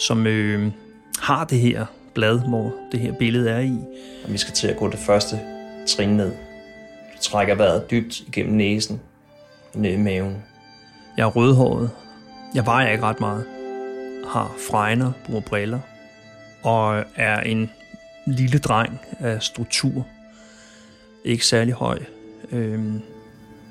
som 0.00 0.26
øh, 0.26 0.72
har 1.20 1.44
det 1.44 1.58
her 1.58 1.86
blad, 2.14 2.40
hvor 2.48 2.72
det 2.92 3.00
her 3.00 3.12
billede 3.12 3.50
er 3.50 3.60
i. 3.60 3.78
Og 4.24 4.32
vi 4.32 4.38
skal 4.38 4.54
til 4.54 4.68
at 4.68 4.76
gå 4.76 4.90
det 4.90 4.98
første 4.98 5.40
trin 5.88 6.08
ned. 6.08 6.32
Du 7.12 7.18
trækker 7.20 7.54
vejret 7.54 7.90
dybt 7.90 8.20
igennem 8.20 8.54
næsen 8.54 9.00
og 9.74 9.80
ned 9.80 9.92
i 9.92 9.96
maven. 9.96 10.42
Jeg 11.16 11.22
er 11.22 11.30
rødhåret. 11.30 11.90
Jeg 12.54 12.66
vejer 12.66 12.92
ikke 12.92 13.04
ret 13.04 13.20
meget. 13.20 13.44
Har 14.26 14.54
fregner, 14.70 15.12
bruger 15.26 15.40
briller. 15.40 15.80
Og 16.62 17.04
er 17.16 17.40
en 17.40 17.70
lille 18.26 18.58
dreng 18.58 19.00
af 19.18 19.42
struktur. 19.42 20.06
Ikke 21.24 21.46
særlig 21.46 21.74
høj. 21.74 21.98
Øhm, 22.52 23.00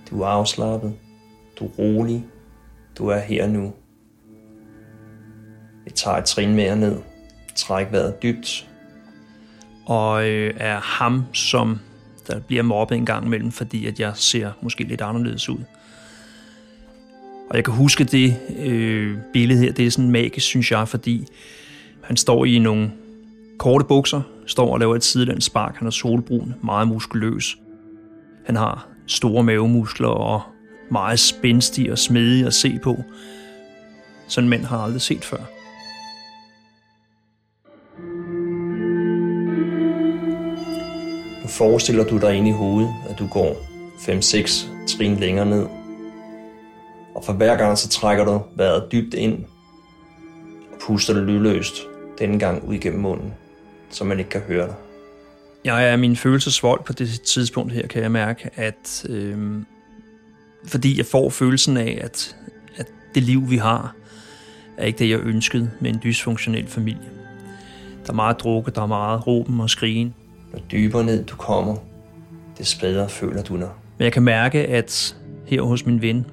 du 0.09 0.21
er 0.21 0.27
afslappet. 0.27 0.93
Du 1.59 1.65
er 1.65 1.69
rolig. 1.69 2.25
Du 2.97 3.07
er 3.07 3.19
her 3.19 3.47
nu. 3.47 3.73
Vi 5.85 5.91
tager 5.91 6.17
et 6.17 6.25
trin 6.25 6.55
mere 6.55 6.75
ned. 6.75 6.97
Træk 7.55 7.91
vejret 7.91 8.23
dybt. 8.23 8.69
Og 9.85 10.29
øh, 10.29 10.53
er 10.57 10.79
ham, 10.79 11.23
som 11.33 11.79
der 12.27 12.39
bliver 12.39 12.63
mobbet 12.63 12.95
en 12.95 13.05
gang 13.05 13.25
imellem, 13.25 13.51
fordi 13.51 13.85
at 13.85 13.99
jeg 13.99 14.11
ser 14.15 14.51
måske 14.61 14.83
lidt 14.83 15.01
anderledes 15.01 15.49
ud. 15.49 15.59
Og 17.49 17.55
jeg 17.55 17.63
kan 17.63 17.73
huske 17.73 18.03
det 18.03 18.35
øh, 18.59 19.17
billede 19.33 19.59
her, 19.59 19.71
det 19.71 19.87
er 19.87 19.91
sådan 19.91 20.11
magisk, 20.11 20.45
synes 20.45 20.71
jeg, 20.71 20.87
fordi 20.87 21.27
han 22.03 22.17
står 22.17 22.45
i 22.45 22.59
nogle 22.59 22.91
korte 23.57 23.85
bukser, 23.85 24.21
står 24.45 24.73
og 24.73 24.79
laver 24.79 24.95
et 24.95 25.03
sidelands 25.03 25.45
spark, 25.45 25.75
han 25.75 25.87
er 25.87 25.91
solbrun, 25.91 26.53
meget 26.63 26.87
muskuløs. 26.87 27.57
Han 28.45 28.55
har 28.55 28.87
store 29.07 29.43
mavemuskler 29.43 30.07
og 30.07 30.41
meget 30.91 31.19
spændstig 31.19 31.91
og 31.91 31.97
smedig 31.97 32.45
at 32.45 32.53
se 32.53 32.79
på. 32.83 32.97
Sådan 34.27 34.49
mænd 34.49 34.63
har 34.63 34.77
jeg 34.77 34.85
aldrig 34.85 35.01
set 35.01 35.25
før. 35.25 35.37
Nu 41.41 41.47
forestiller 41.47 42.03
du 42.03 42.17
dig 42.17 42.35
ind 42.35 42.47
i 42.47 42.51
hovedet, 42.51 42.89
at 43.09 43.19
du 43.19 43.27
går 43.27 43.53
5-6 43.97 44.67
trin 44.87 45.15
længere 45.15 45.45
ned. 45.45 45.65
Og 47.15 47.23
for 47.25 47.33
hver 47.33 47.57
gang 47.57 47.77
så 47.77 47.89
trækker 47.89 48.25
du 48.25 48.41
vejret 48.55 48.91
dybt 48.91 49.13
ind 49.13 49.45
og 50.71 50.79
puster 50.81 51.13
det 51.13 51.23
lydløst, 51.23 51.73
denne 52.19 52.39
gang 52.39 52.67
ud 52.67 52.73
igennem 52.73 53.01
munden, 53.01 53.33
så 53.93 54.03
man 54.03 54.19
ikke 54.19 54.29
kan 54.29 54.41
høre 54.41 54.67
dig. 54.67 54.75
Jeg 55.63 55.89
er 55.89 55.95
min 55.95 56.15
følelsesvold 56.15 56.83
på 56.83 56.93
det 56.93 57.21
tidspunkt 57.21 57.73
her, 57.73 57.87
kan 57.87 58.01
jeg 58.01 58.11
mærke, 58.11 58.49
at 58.55 59.05
øh, 59.09 59.63
fordi 60.67 60.97
jeg 60.97 61.05
får 61.05 61.29
følelsen 61.29 61.77
af, 61.77 61.99
at, 62.01 62.35
at 62.75 62.87
det 63.15 63.23
liv, 63.23 63.49
vi 63.49 63.57
har, 63.57 63.95
er 64.77 64.85
ikke 64.85 64.99
det, 64.99 65.09
jeg 65.09 65.19
ønskede 65.19 65.71
med 65.79 65.89
en 65.89 65.99
dysfunktionel 66.03 66.67
familie. 66.67 67.09
Der 68.05 68.09
er 68.09 68.15
meget 68.15 68.39
drukke, 68.39 68.71
der 68.71 68.81
er 68.81 68.85
meget 68.85 69.27
råben 69.27 69.59
og 69.59 69.69
skrigen. 69.69 70.13
Jo 70.53 70.59
dybere 70.71 71.03
ned 71.03 71.25
du 71.25 71.35
kommer, 71.35 71.75
det 72.57 72.77
bedre 72.81 73.09
føler 73.09 73.43
du 73.43 73.57
dig. 73.57 73.69
Men 73.97 74.03
jeg 74.03 74.13
kan 74.13 74.23
mærke, 74.23 74.59
at 74.67 75.17
her 75.45 75.61
hos 75.61 75.85
min 75.85 76.01
ven, 76.01 76.25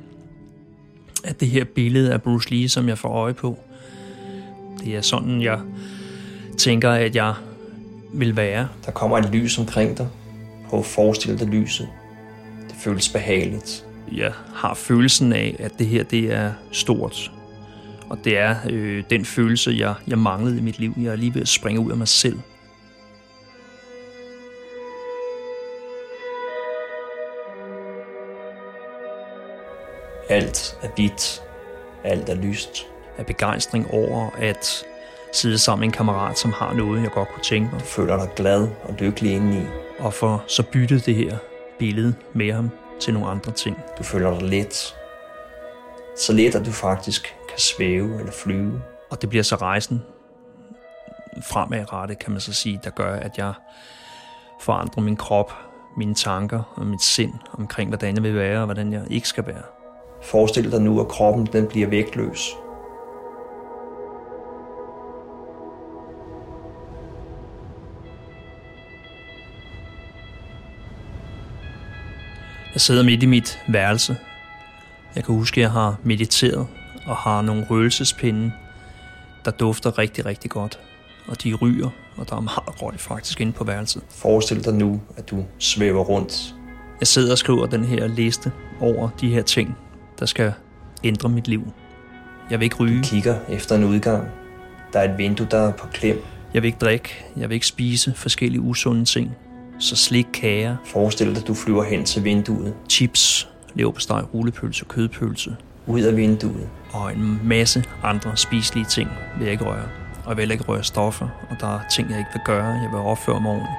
at 1.25 1.40
det 1.40 1.49
her 1.49 1.64
billede 1.64 2.12
af 2.12 2.23
Bruce 2.23 2.50
Lee, 2.50 2.69
som 2.69 2.88
jeg 2.88 2.99
får 2.99 3.09
øje 3.09 3.35
på, 3.35 3.59
det 4.85 4.97
er 4.97 5.00
sådan, 5.00 5.43
jeg 5.43 5.61
tænker, 6.59 6.90
at 6.90 7.17
jeg 7.17 7.35
vil 8.12 8.37
være. 8.37 8.69
Der 8.87 8.93
kommer 8.93 9.19
et 9.19 9.31
lys 9.31 9.59
omkring 9.59 9.99
dig. 9.99 10.09
Prøv 10.69 10.81
at 10.81 10.87
forestille 10.87 11.38
dig 11.38 11.47
lyset. 11.47 11.88
Det 12.69 12.76
føles 12.76 13.09
behageligt 13.09 13.85
jeg 14.12 14.33
har 14.55 14.75
følelsen 14.75 15.33
af, 15.33 15.57
at 15.59 15.79
det 15.79 15.87
her 15.87 16.02
det 16.02 16.33
er 16.33 16.52
stort. 16.73 17.33
Og 18.09 18.19
det 18.25 18.38
er 18.38 18.57
øh, 18.71 19.05
den 19.11 19.25
følelse, 19.25 19.75
jeg, 19.79 19.95
jeg 20.07 20.19
manglede 20.19 20.59
i 20.59 20.62
mit 20.62 20.79
liv. 20.79 20.95
Jeg 20.97 21.12
er 21.12 21.17
lige 21.17 21.35
ved 21.35 21.43
at 21.43 21.49
springe 21.49 21.81
ud 21.81 21.90
af 21.90 21.97
mig 21.97 22.09
selv. 22.09 22.38
Alt 30.29 30.76
er 30.83 30.88
hvidt. 30.97 31.43
Alt 32.05 32.29
er 32.29 32.35
lyst. 32.35 32.87
Af 33.19 33.26
begejstring 33.26 33.90
over 33.90 34.31
at 34.38 34.85
sidde 35.33 35.59
sammen 35.59 35.81
med 35.81 35.89
en 35.89 35.93
kammerat, 35.93 36.39
som 36.39 36.53
har 36.53 36.73
noget, 36.73 37.03
jeg 37.03 37.11
godt 37.11 37.29
kunne 37.29 37.43
tænke 37.43 37.69
mig. 37.73 37.83
Føler 37.83 38.17
dig 38.17 38.29
glad 38.37 38.69
og 38.85 38.95
lykkelig 38.99 39.33
indeni. 39.33 39.63
Og 39.99 40.15
for 40.15 40.45
så 40.47 40.63
byttet 40.63 41.07
det 41.07 41.15
her 41.15 41.37
billede 41.79 42.15
med 42.35 42.53
ham 42.53 42.71
til 43.01 43.15
nogle 43.15 43.29
andre 43.29 43.53
ting. 43.53 43.77
Du 43.99 44.03
føler 44.03 44.39
dig 44.39 44.49
let. 44.49 44.95
Så 46.17 46.33
let, 46.33 46.55
at 46.55 46.67
du 46.67 46.71
faktisk 46.71 47.23
kan 47.49 47.59
svæve 47.59 48.19
eller 48.19 48.33
flyve. 48.33 48.83
Og 49.11 49.21
det 49.21 49.29
bliver 49.29 49.43
så 49.43 49.57
rejsen 49.57 50.03
fremadrettet, 51.43 52.19
kan 52.19 52.33
man 52.33 52.41
så 52.41 52.53
sige, 52.53 52.81
der 52.85 52.91
gør, 52.91 53.15
at 53.15 53.39
jeg 53.39 53.53
forandrer 54.61 55.03
min 55.03 55.17
krop, 55.17 55.53
mine 55.97 56.15
tanker 56.15 56.63
og 56.77 56.87
mit 56.87 57.03
sind 57.03 57.33
omkring, 57.53 57.91
hvordan 57.91 58.15
jeg 58.15 58.23
vil 58.23 58.35
være 58.35 58.59
og 58.59 58.65
hvordan 58.65 58.93
jeg 58.93 59.03
ikke 59.11 59.29
skal 59.29 59.47
være. 59.47 59.63
Forestil 60.23 60.73
dig 60.73 60.81
nu, 60.81 61.01
at 61.01 61.09
kroppen 61.09 61.47
den 61.47 61.67
bliver 61.67 61.89
vægtløs. 61.89 62.57
Jeg 72.75 72.81
sidder 72.81 73.03
midt 73.03 73.23
i 73.23 73.27
mit 73.27 73.59
værelse. 73.69 74.17
Jeg 75.17 75.25
kan 75.25 75.35
huske, 75.35 75.61
at 75.61 75.62
jeg 75.62 75.71
har 75.71 75.97
mediteret 76.05 76.67
og 77.07 77.17
har 77.17 77.43
nogle 77.43 77.67
røgelsespinde, 77.71 78.53
der 79.45 79.50
dufter 79.50 79.99
rigtig, 79.99 80.27
rigtig 80.27 80.50
godt. 80.50 80.79
Og 81.27 81.43
de 81.43 81.55
ryger, 81.55 81.91
og 82.17 82.29
der 82.29 82.37
er 82.37 82.41
meget 82.41 82.83
røg 82.83 83.00
faktisk 83.00 83.41
inde 83.41 83.53
på 83.53 83.65
værelset. 83.65 84.03
Forestil 84.11 84.65
dig 84.65 84.75
nu, 84.75 85.00
at 85.17 85.31
du 85.31 85.45
svæver 85.59 86.05
rundt. 86.05 86.55
Jeg 87.00 87.07
sidder 87.07 87.33
og 87.33 87.39
skriver 87.39 87.67
den 87.67 87.85
her 87.85 88.07
liste 88.07 88.53
over 88.81 89.09
de 89.21 89.31
her 89.31 89.43
ting, 89.43 89.77
der 90.19 90.27
skal 90.27 90.53
ændre 91.05 91.29
mit 91.29 91.49
liv. 91.49 91.73
Jeg 92.50 92.61
vil 92.61 92.65
ikke 92.65 92.77
ryge. 92.77 92.99
Du 92.99 93.03
kigger 93.03 93.37
efter 93.49 93.77
en 93.77 93.85
udgang. 93.85 94.29
Der 94.93 94.99
er 94.99 95.12
et 95.12 95.19
vindue, 95.19 95.47
der 95.50 95.59
er 95.59 95.73
på 95.73 95.87
klem. 95.87 96.23
Jeg 96.55 96.62
vil 96.62 96.67
ikke 96.67 96.79
drikke. 96.79 97.25
Jeg 97.37 97.49
vil 97.49 97.55
ikke 97.55 97.67
spise 97.67 98.15
forskellige 98.15 98.61
usunde 98.61 99.05
ting. 99.05 99.37
Så 99.81 99.97
slik 99.97 100.27
kager. 100.33 100.77
Forestil 100.85 101.27
dig, 101.27 101.37
at 101.37 101.49
du 101.49 101.55
flyver 101.55 101.85
hen 101.85 102.05
til 102.05 102.25
vinduet. 102.25 102.75
Chips, 102.89 103.49
leverpostej, 103.75 104.23
rullepølse, 104.35 104.85
kødpølse. 104.85 105.57
Ud 105.87 106.01
af 106.01 106.17
vinduet. 106.17 106.69
Og 106.93 107.13
en 107.13 107.41
masse 107.45 107.85
andre 108.03 108.37
spiselige 108.37 108.85
ting 108.85 109.09
vil 109.39 109.45
jeg 109.45 109.53
ikke 109.53 109.65
røre. 109.65 109.89
Og 110.25 110.29
jeg 110.29 110.37
vil 110.37 110.51
ikke 110.51 110.65
røre 110.65 110.85
stoffer, 110.85 111.29
og 111.51 111.57
der 111.61 111.67
er 111.67 111.81
ting, 111.97 112.11
jeg 112.11 112.19
ikke 112.19 112.31
vil 112.33 112.43
gøre. 112.45 112.65
Jeg 112.65 112.89
vil 112.93 112.99
opføre 112.99 113.41
mig 113.41 113.51
ordentligt. 113.51 113.77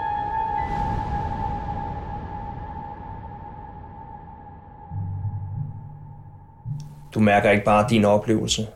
Du 7.13 7.20
mærker 7.20 7.50
ikke 7.50 7.65
bare 7.65 7.86
din 7.89 8.05
oplevelse. 8.05 8.67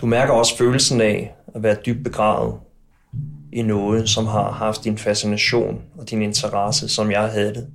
Du 0.00 0.06
mærker 0.06 0.32
også 0.32 0.58
følelsen 0.58 1.00
af 1.00 1.34
at 1.54 1.62
være 1.62 1.76
dybt 1.86 2.04
begravet 2.04 2.54
i 3.54 3.62
noget, 3.62 4.08
som 4.08 4.26
har 4.26 4.50
haft 4.50 4.84
din 4.84 4.98
fascination 4.98 5.82
og 5.98 6.10
din 6.10 6.22
interesse, 6.22 6.88
som 6.88 7.10
jeg 7.10 7.28
havde 7.30 7.54
det, 7.54 7.66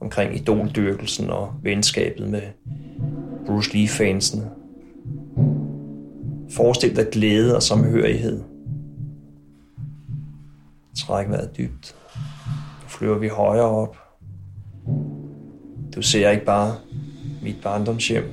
omkring 0.00 0.36
idoldyrkelsen 0.36 1.30
og 1.30 1.54
venskabet 1.62 2.30
med 2.30 2.42
Bruce 3.46 3.70
Lee-fansene. 3.72 4.50
Forestil 6.50 6.96
dig 6.96 7.06
glæde 7.12 7.56
og 7.56 7.62
samhørighed. 7.62 8.42
Træk 10.98 11.28
vejret 11.28 11.56
dybt. 11.56 11.94
Nu 12.82 12.88
flyver 12.88 13.18
vi 13.18 13.28
højere 13.28 13.64
op. 13.64 13.96
Du 15.94 16.02
ser 16.02 16.30
ikke 16.30 16.44
bare 16.44 16.74
mit 17.42 17.56
barndomshjem. 17.62 18.24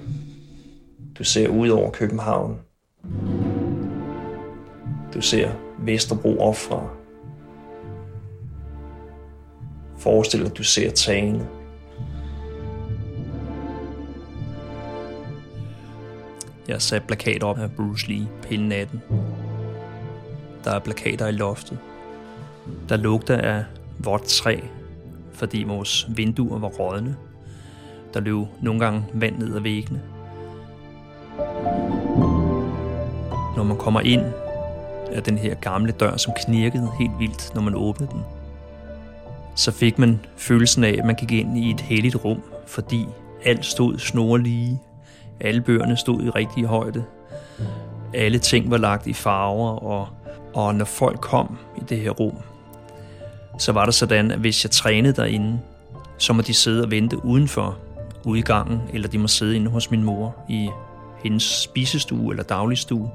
Du 1.17 1.23
ser 1.23 1.47
ud 1.47 1.69
over 1.69 1.91
København. 1.91 2.59
Du 5.13 5.21
ser 5.21 5.68
Vesterbro 5.81 6.39
opfra. 6.39 6.89
Forestil 9.97 10.39
dig, 10.39 10.51
at 10.51 10.57
du 10.57 10.63
ser 10.63 10.91
tagene. 10.91 11.47
Jeg 16.67 16.81
satte 16.81 17.07
plakater 17.07 17.47
op 17.47 17.57
af 17.57 17.71
Bruce 17.71 18.07
Lee 18.07 18.27
hele 18.47 18.67
natten. 18.67 19.01
Der 20.63 20.71
er 20.71 20.79
plakater 20.79 21.27
i 21.27 21.31
loftet. 21.31 21.79
Der 22.89 22.97
lugter 22.97 23.37
af 23.37 23.63
vådt 23.99 24.23
træ, 24.23 24.59
fordi 25.33 25.63
vores 25.63 26.07
vinduer 26.15 26.59
var 26.59 26.67
rådne. 26.67 27.15
Der 28.13 28.19
løb 28.19 28.47
nogle 28.61 28.79
gange 28.79 29.05
vand 29.13 29.37
ned 29.37 29.55
ad 29.55 29.61
væggene. 29.61 30.01
Når 33.55 33.63
man 33.63 33.77
kommer 33.77 33.99
ind 34.01 34.23
af 35.11 35.23
den 35.23 35.37
her 35.37 35.55
gamle 35.55 35.91
dør, 35.91 36.17
som 36.17 36.33
knirkede 36.45 36.89
helt 36.99 37.19
vildt, 37.19 37.55
når 37.55 37.61
man 37.61 37.75
åbnede 37.75 38.11
den, 38.11 38.21
så 39.55 39.71
fik 39.71 39.99
man 39.99 40.19
følelsen 40.37 40.83
af, 40.83 40.95
at 40.99 41.05
man 41.05 41.15
gik 41.15 41.31
ind 41.31 41.57
i 41.57 41.71
et 41.71 41.81
helligt 41.81 42.25
rum, 42.25 42.41
fordi 42.67 43.05
alt 43.45 43.65
stod 43.65 43.97
snorlige. 43.97 44.79
Alle 45.39 45.61
bøgerne 45.61 45.97
stod 45.97 46.23
i 46.23 46.29
rigtig 46.29 46.65
højde. 46.65 47.03
Alle 48.13 48.39
ting 48.39 48.71
var 48.71 48.77
lagt 48.77 49.07
i 49.07 49.13
farver, 49.13 49.69
og, 49.69 50.07
og 50.53 50.75
når 50.75 50.85
folk 50.85 51.19
kom 51.19 51.57
i 51.77 51.79
det 51.89 51.99
her 51.99 52.09
rum, 52.09 52.37
så 53.59 53.71
var 53.71 53.85
det 53.85 53.93
sådan, 53.93 54.31
at 54.31 54.39
hvis 54.39 54.63
jeg 54.63 54.71
trænede 54.71 55.13
derinde, 55.13 55.59
så 56.17 56.33
må 56.33 56.41
de 56.41 56.53
sidde 56.53 56.83
og 56.83 56.91
vente 56.91 57.25
udenfor 57.25 57.77
udgangen, 58.25 58.81
eller 58.93 59.07
de 59.07 59.17
må 59.17 59.27
sidde 59.27 59.55
inde 59.55 59.71
hos 59.71 59.91
min 59.91 60.03
mor 60.03 60.35
i 60.49 60.69
hendes 61.23 61.43
spisestue 61.43 62.31
eller 62.31 62.43
dagligstue. 62.43 63.11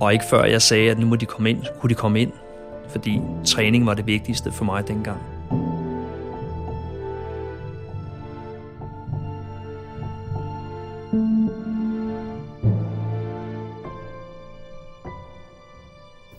Og 0.00 0.12
ikke 0.12 0.24
før 0.24 0.44
jeg 0.44 0.62
sagde, 0.62 0.90
at 0.90 0.98
nu 0.98 1.06
må 1.06 1.16
de 1.16 1.26
komme 1.26 1.50
ind, 1.50 1.62
kunne 1.80 1.90
de 1.90 1.94
komme 1.94 2.20
ind, 2.20 2.32
fordi 2.88 3.20
træning 3.44 3.86
var 3.86 3.94
det 3.94 4.06
vigtigste 4.06 4.52
for 4.52 4.64
mig 4.64 4.88
dengang. 4.88 5.18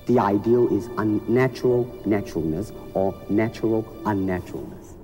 The 0.08 0.14
ideal 0.14 0.68
is 0.72 0.90
unnatural 0.98 1.86
naturalness 2.06 2.74
or 2.94 3.14
natural 3.30 3.84
unnaturalness. 4.06 4.96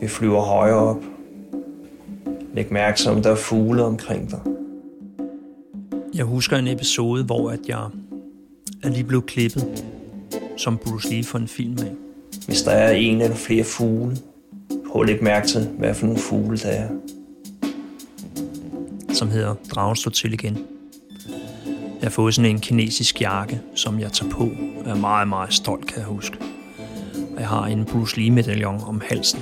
Vi 0.00 0.08
flyver 0.08 0.40
højere 0.40 0.76
op. 0.76 1.02
Læg 2.54 2.72
mærke 2.72 2.98
til, 2.98 3.10
om 3.10 3.22
der 3.22 3.30
er 3.30 3.36
fugle 3.36 3.84
omkring 3.84 4.30
dig. 4.30 4.53
Jeg 6.14 6.24
husker 6.24 6.56
en 6.56 6.68
episode, 6.68 7.24
hvor 7.24 7.50
at 7.50 7.60
jeg 7.68 7.88
er 8.82 8.88
lige 8.88 9.04
blevet 9.04 9.26
klippet, 9.26 9.84
som 10.56 10.78
Bruce 10.78 11.10
Lee 11.10 11.24
for 11.24 11.38
en 11.38 11.48
film 11.48 11.78
af. 11.78 11.92
Hvis 12.46 12.62
der 12.62 12.70
er 12.70 12.92
en 12.92 13.20
eller 13.20 13.36
flere 13.36 13.64
fugle, 13.64 14.16
prøv 14.90 15.02
at 15.02 15.08
lægge 15.08 15.24
mærke 15.24 15.46
til, 15.46 15.68
hvad 15.78 15.94
for 15.94 16.06
nogle 16.06 16.20
fugle 16.20 16.58
der 16.58 16.68
er. 16.68 16.88
Som 19.12 19.28
hedder 19.28 19.54
Dragen 19.70 19.96
slår 19.96 20.10
til 20.10 20.32
igen. 20.32 20.58
Jeg 21.66 22.02
har 22.02 22.10
fået 22.10 22.34
sådan 22.34 22.50
en 22.50 22.60
kinesisk 22.60 23.20
jakke, 23.20 23.60
som 23.74 24.00
jeg 24.00 24.12
tager 24.12 24.30
på. 24.30 24.50
Jeg 24.84 24.90
er 24.90 25.00
meget, 25.00 25.28
meget 25.28 25.54
stolt, 25.54 25.86
kan 25.86 25.98
jeg 25.98 26.06
huske. 26.06 26.38
Og 27.34 27.40
jeg 27.40 27.48
har 27.48 27.66
en 27.66 27.84
Bruce 27.84 28.20
Lee-medaljon 28.20 28.80
om 28.86 29.02
halsen. 29.08 29.40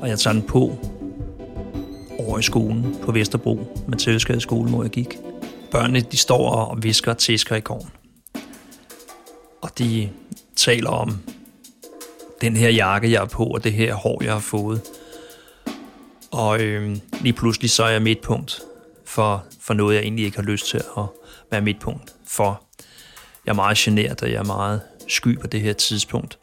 Og 0.00 0.08
jeg 0.08 0.18
tager 0.18 0.34
den 0.34 0.42
på 0.42 0.72
over 2.18 2.38
i 2.38 2.42
skolen 2.42 2.96
på 3.02 3.12
Vesterbro, 3.12 3.58
Matthæusgade 3.88 4.40
skole, 4.40 4.70
hvor 4.70 4.82
jeg 4.82 4.90
gik. 4.90 5.18
Børnene 5.72 6.00
de 6.00 6.16
står 6.16 6.50
og 6.50 6.82
visker 6.82 7.10
og 7.10 7.18
tæsker 7.18 7.56
i 7.56 7.60
gården. 7.60 7.90
Og 9.62 9.78
de 9.78 10.10
taler 10.56 10.90
om 10.90 11.18
den 12.40 12.56
her 12.56 12.68
jakke, 12.70 13.12
jeg 13.12 13.22
er 13.22 13.26
på, 13.26 13.44
og 13.44 13.64
det 13.64 13.72
her 13.72 13.94
hår, 13.94 14.22
jeg 14.22 14.32
har 14.32 14.40
fået. 14.40 14.82
Og 16.30 16.60
øh, 16.60 16.96
lige 17.20 17.32
pludselig 17.32 17.70
så 17.70 17.84
er 17.84 17.88
jeg 17.88 18.02
midtpunkt 18.02 18.60
for, 19.04 19.44
for 19.60 19.74
noget, 19.74 19.94
jeg 19.94 20.02
egentlig 20.02 20.24
ikke 20.24 20.36
har 20.36 20.44
lyst 20.44 20.68
til 20.68 20.76
at 20.76 21.04
være 21.50 21.60
midtpunkt 21.60 22.14
for. 22.26 22.62
Jeg 23.46 23.52
er 23.52 23.56
meget 23.56 23.78
generet, 23.78 24.22
og 24.22 24.30
jeg 24.30 24.38
er 24.38 24.44
meget 24.44 24.80
sky 25.08 25.40
på 25.40 25.46
det 25.46 25.60
her 25.60 25.72
tidspunkt. 25.72 26.38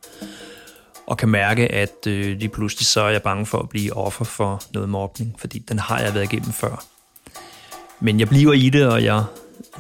Og 1.08 1.18
kan 1.18 1.30
mærke, 1.30 1.72
at 1.72 2.08
øh, 2.08 2.38
lige 2.38 2.50
pludselig 2.50 2.86
så 2.86 3.02
er 3.02 3.10
jeg 3.10 3.22
bange 3.22 3.46
for 3.46 3.58
at 3.58 3.70
blive 3.70 3.94
offer 3.94 4.26
for 4.26 4.62
noget 4.74 4.90
mobning, 4.90 5.36
fordi 5.40 5.60
den 5.60 5.80
har 5.80 6.00
jeg 6.00 6.14
været 6.14 6.34
igennem 6.34 6.52
før. 6.52 6.86
Men 8.02 8.20
jeg 8.20 8.28
bliver 8.28 8.54
i 8.54 8.70
det, 8.70 8.88
og 8.88 9.04
jeg 9.04 9.24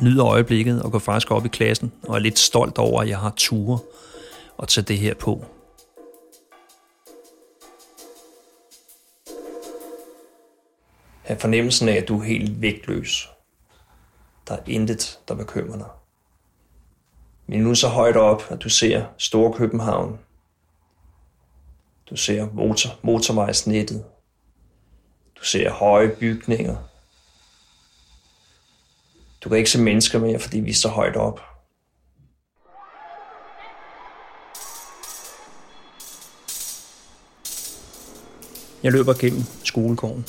nyder 0.02 0.26
øjeblikket 0.26 0.82
og 0.84 0.92
går 0.92 1.00
faktisk 1.00 1.32
op 1.32 1.46
i 1.46 1.50
klassen 1.50 1.92
og 2.04 2.16
er 2.16 2.20
lidt 2.20 2.40
stolt 2.40 2.78
over, 2.78 3.02
at 3.02 3.10
jeg 3.10 3.20
har 3.20 3.34
ture 3.38 3.80
at 4.62 4.68
tage 4.68 4.86
det 4.86 4.98
her 4.98 5.14
på. 5.14 5.46
Have 11.24 11.40
fornemmelsen 11.40 11.90
af, 11.90 11.94
at 11.94 12.08
du 12.08 12.20
er 12.20 12.24
helt 12.24 12.62
vægtløs. 12.62 13.30
Der 14.48 14.54
er 14.54 14.62
intet, 14.68 15.20
der 15.28 15.36
bekymrer 15.36 15.78
dig. 15.78 15.90
Men 17.48 17.60
nu 17.60 17.76
så 17.76 17.88
højt 17.88 18.16
op, 18.16 18.44
at 18.50 18.62
du 18.62 18.70
ser 18.70 19.06
Store 19.18 19.54
København. 19.54 20.20
Du 22.10 22.16
ser 22.16 22.48
motor, 22.54 22.90
motorvejsnettet. 23.02 24.06
Du 25.40 25.44
ser 25.44 25.72
høje 25.72 26.16
bygninger. 26.20 26.89
Du 29.44 29.50
kan 29.50 29.58
ikke 29.58 29.70
se 29.70 29.82
mennesker 29.82 30.20
mere, 30.20 30.40
fordi 30.40 30.60
vi 30.60 30.70
er 30.70 30.74
så 30.74 30.88
højt 30.88 31.16
op. 31.16 31.42
Jeg 38.84 38.92
løber 38.92 39.14
gennem 39.14 39.44
skolegården. 39.64 40.26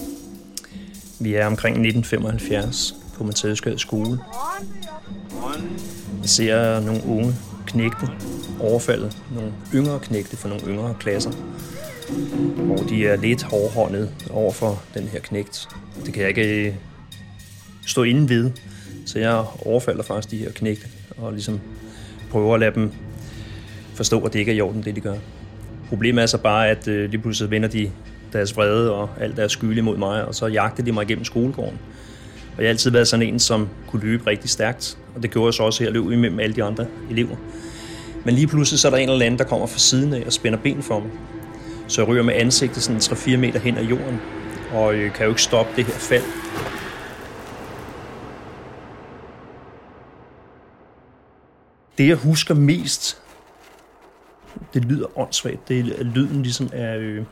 Vi 1.20 1.34
er 1.34 1.46
omkring 1.46 1.76
1975 1.76 2.94
på 3.16 3.24
Matthæusgade 3.24 3.78
skole. 3.78 4.18
Jeg 6.20 6.28
ser 6.28 6.80
nogle 6.80 7.02
unge 7.06 7.34
knægte 7.66 8.08
overfaldet 8.60 9.22
nogle 9.34 9.52
yngre 9.74 10.00
knægte 10.00 10.36
fra 10.36 10.48
nogle 10.48 10.66
yngre 10.66 10.94
klasser, 11.00 11.30
hvor 12.64 12.76
de 12.76 13.06
er 13.06 13.16
lidt 13.16 13.42
hårdhåndet 13.42 14.14
over 14.30 14.52
for 14.52 14.82
den 14.94 15.08
her 15.08 15.20
knægt. 15.20 15.68
Det 16.06 16.14
kan 16.14 16.22
jeg 16.22 16.28
ikke 16.28 16.76
stå 17.86 18.02
inde 18.02 18.28
ved, 18.28 18.50
så 19.10 19.18
jeg 19.18 19.44
overfalder 19.66 20.02
faktisk 20.02 20.30
de 20.30 20.36
her 20.36 20.50
knægte 20.50 20.86
og 21.16 21.32
ligesom 21.32 21.60
prøver 22.30 22.54
at 22.54 22.60
lade 22.60 22.74
dem 22.74 22.92
forstå, 23.94 24.20
at 24.20 24.32
det 24.32 24.38
ikke 24.38 24.52
er 24.52 24.56
i 24.56 24.60
orden, 24.60 24.82
det 24.82 24.96
de 24.96 25.00
gør. 25.00 25.14
Problemet 25.88 26.22
er 26.22 26.26
så 26.26 26.38
bare, 26.38 26.68
at 26.68 26.88
øh, 26.88 27.10
lige 27.10 27.20
pludselig 27.20 27.50
vender 27.50 27.68
de 27.68 27.90
deres 28.32 28.56
vrede 28.56 28.92
og 28.94 29.10
alt 29.20 29.36
deres 29.36 29.52
skyld 29.52 29.78
imod 29.78 29.96
mig, 29.96 30.24
og 30.24 30.34
så 30.34 30.46
jagter 30.46 30.82
de 30.82 30.92
mig 30.92 31.02
igennem 31.02 31.24
skolegården. 31.24 31.78
Og 32.56 32.62
jeg 32.62 32.66
har 32.66 32.68
altid 32.68 32.90
været 32.90 33.08
sådan 33.08 33.26
en, 33.26 33.38
som 33.38 33.68
kunne 33.86 34.02
løbe 34.02 34.26
rigtig 34.26 34.50
stærkt, 34.50 34.98
og 35.16 35.22
det 35.22 35.30
gjorde 35.30 35.46
jeg 35.46 35.54
så 35.54 35.62
også 35.62 35.84
her, 35.84 35.90
løb 35.90 36.04
imellem 36.04 36.40
alle 36.40 36.56
de 36.56 36.64
andre 36.64 36.86
elever. 37.10 37.36
Men 38.24 38.34
lige 38.34 38.46
pludselig 38.46 38.80
så 38.80 38.88
er 38.88 38.90
der 38.90 38.98
en 38.98 39.08
eller 39.08 39.26
anden, 39.26 39.38
der 39.38 39.44
kommer 39.44 39.66
fra 39.66 39.78
siden 39.78 40.12
af 40.12 40.22
og 40.26 40.32
spænder 40.32 40.58
ben 40.58 40.82
for 40.82 41.00
mig. 41.00 41.10
Så 41.88 42.00
jeg 42.00 42.08
ryger 42.08 42.22
med 42.22 42.34
ansigtet 42.34 42.82
sådan 42.82 43.00
3-4 43.00 43.36
meter 43.36 43.60
hen 43.60 43.78
ad 43.78 43.84
jorden, 43.84 44.20
og 44.72 44.94
øh, 44.94 45.12
kan 45.12 45.24
jo 45.24 45.30
ikke 45.30 45.42
stoppe 45.42 45.72
det 45.76 45.84
her 45.84 45.94
fald. 45.94 46.39
Det 52.00 52.08
jeg 52.08 52.16
husker 52.16 52.54
mest, 52.54 53.22
det 54.74 54.84
lyder 54.84 55.18
åndssvagt, 55.18 55.68
det 55.68 55.78
er 55.78 56.04
lyden 56.04 56.42
ligesom 56.42 56.70
af 56.72 56.98
øh, 56.98 57.24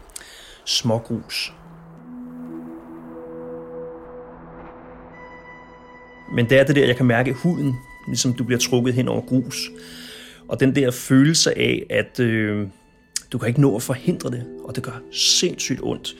smågrus. 0.65 1.53
Men 6.35 6.51
det 6.51 6.61
er 6.61 6.65
det 6.65 6.77
der, 6.77 6.87
jeg 6.87 6.97
kan 6.97 7.07
mærke 7.07 7.33
huden, 7.33 7.75
ligesom 8.07 8.33
du 8.33 8.45
bliver 8.45 8.59
trukket 8.59 8.95
hen 8.95 9.09
over 9.09 9.21
grus. 9.21 9.71
Og 10.49 10.61
den 10.61 10.77
der 10.77 10.91
følelse 10.91 11.59
af, 11.59 11.87
at 11.91 12.21
øh, 12.21 12.67
du 13.33 13.39
kan 13.39 13.49
ikke 13.49 13.61
nå 13.61 13.77
at 13.77 13.83
forhindre 13.83 14.31
det, 14.31 14.47
og 14.65 14.77
det 14.77 14.83
gør 14.83 15.01
sindssygt 15.13 15.81
ondt. 15.83 16.15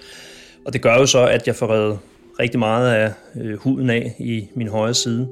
Og 0.67 0.73
det 0.73 0.83
gør 0.83 0.95
jo 0.95 1.07
så, 1.07 1.27
at 1.27 1.47
jeg 1.47 1.57
får 1.57 1.71
reddet 1.71 1.99
rigtig 2.41 2.59
meget 2.59 2.95
af 2.95 3.13
øh, 3.41 3.59
huden 3.59 3.91
af 3.91 4.15
i 4.19 4.49
min 4.55 4.69
højre 4.69 4.95
side, 4.95 5.29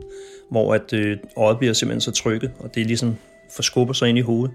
hvor 0.51 0.75
at 0.75 0.93
øh, 0.93 1.19
øjet 1.37 1.59
bliver 1.59 1.73
simpelthen 1.73 2.01
så 2.01 2.11
trykket, 2.11 2.51
og 2.59 2.75
det 2.75 2.87
ligesom 2.87 3.17
forskubber 3.51 3.95
sig 3.95 4.09
ind 4.09 4.19
i 4.19 4.21
hovedet. 4.21 4.55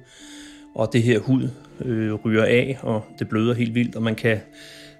Og 0.75 0.89
det 0.93 1.03
her 1.03 1.19
hud 1.19 1.49
øh, 1.85 2.13
ryger 2.13 2.45
af, 2.45 2.77
og 2.81 3.05
det 3.19 3.29
bløder 3.29 3.53
helt 3.53 3.75
vildt, 3.75 3.95
og 3.95 4.03
man 4.03 4.15
kan 4.15 4.39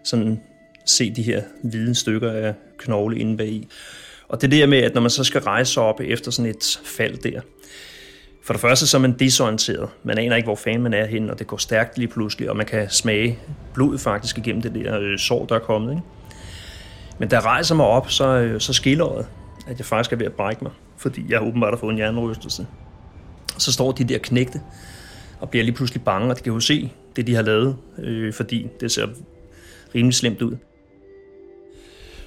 sådan 0.04 0.41
se 0.86 1.12
de 1.12 1.21
her 1.21 1.41
hvide 1.63 1.95
stykker 1.95 2.32
af 2.32 2.54
knogle 2.77 3.19
inde 3.19 3.38
bagi. 3.38 3.51
i. 3.51 3.67
Og 4.27 4.41
det 4.41 4.51
der 4.51 4.65
med, 4.65 4.77
at 4.77 4.93
når 4.93 5.01
man 5.01 5.10
så 5.10 5.23
skal 5.23 5.41
rejse 5.41 5.73
sig 5.73 5.84
op 5.84 6.01
efter 6.01 6.32
sådan 6.32 6.51
et 6.51 6.80
fald 6.84 7.17
der, 7.17 7.41
for 8.43 8.54
det 8.54 8.62
første 8.62 8.88
så 8.88 8.97
er 8.97 9.01
man 9.01 9.12
desorienteret. 9.19 9.89
Man 10.04 10.17
aner 10.17 10.36
ikke, 10.36 10.45
hvor 10.45 10.56
fanden 10.56 10.82
man 10.82 10.93
er 10.93 11.06
henne, 11.06 11.32
og 11.32 11.39
det 11.39 11.47
går 11.47 11.58
stærkt 11.58 11.97
lige 11.97 12.08
pludselig, 12.08 12.49
og 12.49 12.58
man 12.58 12.65
kan 12.65 12.89
smage 12.89 13.39
blod 13.73 13.97
faktisk 13.97 14.38
igennem 14.38 14.62
det 14.62 14.75
der 14.75 14.99
øh, 14.99 15.17
sår, 15.17 15.45
der 15.45 15.56
er 15.56 15.60
kommet. 15.60 15.91
Ikke? 15.91 16.04
Men 17.19 17.30
da 17.30 17.36
jeg 17.36 17.45
rejser 17.45 17.75
mig 17.75 17.86
op, 17.86 18.12
så, 18.12 18.25
øh, 18.25 18.62
så 18.62 18.73
skiller 18.73 19.23
at 19.67 19.78
jeg 19.78 19.86
faktisk 19.86 20.13
er 20.13 20.17
ved 20.17 20.26
at 20.26 20.34
brække 20.34 20.63
mig, 20.63 20.71
fordi 20.97 21.26
jeg 21.30 21.41
åbenbart 21.41 21.74
har 21.74 21.78
fået 21.78 21.91
en 21.91 21.97
hjernerystelse. 21.97 22.67
Så 23.58 23.71
står 23.71 23.91
de 23.91 24.04
der 24.04 24.17
knægte 24.17 24.62
og 25.39 25.50
bliver 25.50 25.63
lige 25.63 25.76
pludselig 25.76 26.04
bange, 26.04 26.30
og 26.30 26.38
de 26.38 26.43
kan 26.43 26.54
jo 26.54 26.60
se 26.60 26.91
det, 27.15 27.28
de 27.28 27.36
har 27.36 27.41
lavet, 27.41 27.78
øh, 27.97 28.34
fordi 28.34 28.67
det 28.80 28.91
ser 28.91 29.08
rimelig 29.95 30.15
slemt 30.15 30.41
ud. 30.41 30.58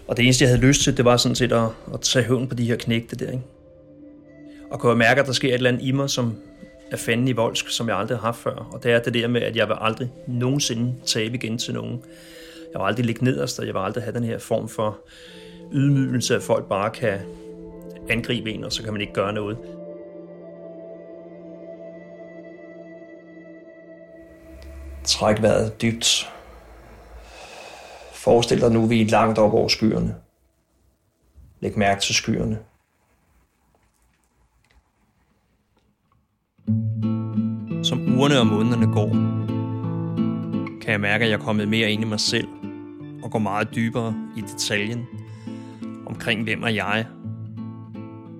Og 0.09 0.17
det 0.17 0.25
eneste, 0.25 0.45
jeg 0.45 0.51
havde 0.51 0.67
lyst 0.67 0.83
til, 0.83 0.97
det 0.97 1.05
var 1.05 1.17
sådan 1.17 1.37
set 1.37 1.53
at, 1.53 1.69
at 1.95 2.01
tage 2.01 2.25
høvn 2.25 2.49
på 2.49 2.55
de 2.55 2.65
her 2.65 2.77
knægte 2.77 3.17
der. 3.17 3.31
Ikke? 3.31 3.45
og 4.75 4.81
kunne 4.81 4.95
mærke, 4.95 5.21
at 5.21 5.27
der 5.27 5.33
sker 5.33 5.49
et 5.49 5.55
eller 5.55 5.71
andet 5.71 5.83
i 5.83 5.93
mig, 5.93 6.11
som 6.11 6.35
er 6.91 6.97
fanden 6.97 7.29
i 7.29 7.33
voldsk, 7.33 7.69
som 7.69 7.89
jeg 7.89 7.97
aldrig 7.97 8.19
har 8.19 8.23
haft 8.23 8.39
før. 8.39 8.69
Og 8.73 8.83
det 8.83 8.93
er 8.93 8.99
det 8.99 9.15
der 9.15 9.29
med, 9.29 9.43
at 9.43 9.57
jeg 9.57 9.69
vil 9.69 9.77
aldrig 9.81 10.11
nogensinde 10.27 10.95
tabe 11.07 11.35
igen 11.35 11.59
til 11.59 11.75
nogen. 11.75 12.03
Jeg 12.73 12.81
vil 12.81 12.87
aldrig 12.87 13.07
ligge 13.07 13.25
nederst, 13.25 13.59
og 13.59 13.67
jeg 13.67 13.75
vil 13.75 13.81
aldrig 13.81 14.05
have 14.05 14.15
den 14.15 14.25
her 14.25 14.39
form 14.39 14.69
for 14.69 14.99
ydmygelse, 15.73 16.37
at 16.37 16.43
folk 16.43 16.69
bare 16.69 16.91
kan 16.91 17.21
angribe 18.11 18.51
en, 18.51 18.65
og 18.65 18.73
så 18.73 18.83
kan 18.83 18.93
man 18.93 19.01
ikke 19.01 19.13
gøre 19.13 19.33
noget. 19.33 19.59
Træk 25.05 25.43
vejret 25.43 25.83
dybt. 25.83 26.31
Forestil 28.13 28.61
dig 28.61 28.73
nu, 28.73 28.83
at 28.83 28.91
vi 28.91 29.03
er 29.03 29.07
langt 29.07 29.39
op 29.39 29.53
over 29.53 29.69
skyerne. 29.69 30.15
Læg 31.61 31.79
mærke 31.79 32.01
til 32.01 32.15
skyerne. 32.15 32.59
Som 37.85 38.19
ugerne 38.19 38.41
og 38.41 38.47
månederne 38.47 38.93
går, 38.93 39.09
kan 40.81 40.93
jeg 40.93 41.01
mærke, 41.01 41.25
at 41.25 41.31
jeg 41.31 41.39
er 41.39 41.45
kommet 41.45 41.69
mere 41.69 41.91
ind 41.91 42.03
i 42.03 42.07
mig 42.07 42.21
selv 42.21 42.49
og 43.23 43.31
går 43.31 43.39
meget 43.39 43.75
dybere 43.75 44.15
i 44.37 44.41
detaljen 44.41 45.07
omkring, 46.07 46.43
hvem 46.43 46.63
er 46.63 46.69
jeg, 46.69 47.07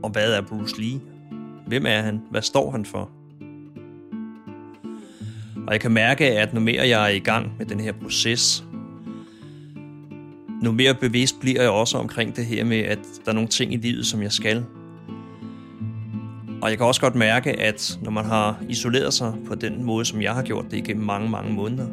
og 0.03 0.11
hvad 0.11 0.35
er 0.35 0.41
Bruce 0.41 0.81
Lee? 0.81 1.01
Hvem 1.67 1.87
er 1.87 2.01
han? 2.01 2.21
Hvad 2.31 2.43
står 2.43 2.71
han 2.71 2.85
for? 2.85 3.11
Og 5.67 5.73
jeg 5.73 5.81
kan 5.81 5.91
mærke, 5.91 6.25
at 6.25 6.55
nu 6.55 6.61
mere 6.61 6.89
jeg 6.89 7.05
er 7.05 7.15
i 7.15 7.19
gang 7.19 7.53
med 7.59 7.67
den 7.67 7.81
her 7.81 7.93
proces, 7.93 8.65
nu 10.63 10.73
mere 10.73 10.95
bevidst 10.95 11.41
bliver 11.41 11.63
jeg 11.63 11.71
også 11.71 11.99
omkring 11.99 12.37
det 12.37 12.47
her 12.47 12.65
med, 12.65 12.79
at 12.79 12.99
der 13.25 13.31
er 13.31 13.35
nogle 13.35 13.49
ting 13.49 13.73
i 13.75 13.77
livet, 13.77 14.07
som 14.07 14.23
jeg 14.23 14.33
skal 14.33 14.65
og 16.65 16.71
jeg 16.71 16.79
kan 16.79 16.87
også 16.87 17.01
godt 17.01 17.15
mærke, 17.15 17.61
at 17.61 17.99
når 18.03 18.11
man 18.11 18.25
har 18.25 18.63
isoleret 18.69 19.15
sig 19.15 19.35
på 19.47 19.55
den 19.55 19.85
måde, 19.85 20.05
som 20.05 20.23
jeg 20.23 20.35
har 20.35 20.43
gjort 20.43 20.65
det 20.71 20.77
igennem 20.77 21.05
mange, 21.05 21.31
mange 21.31 21.53
måneder, 21.53 21.87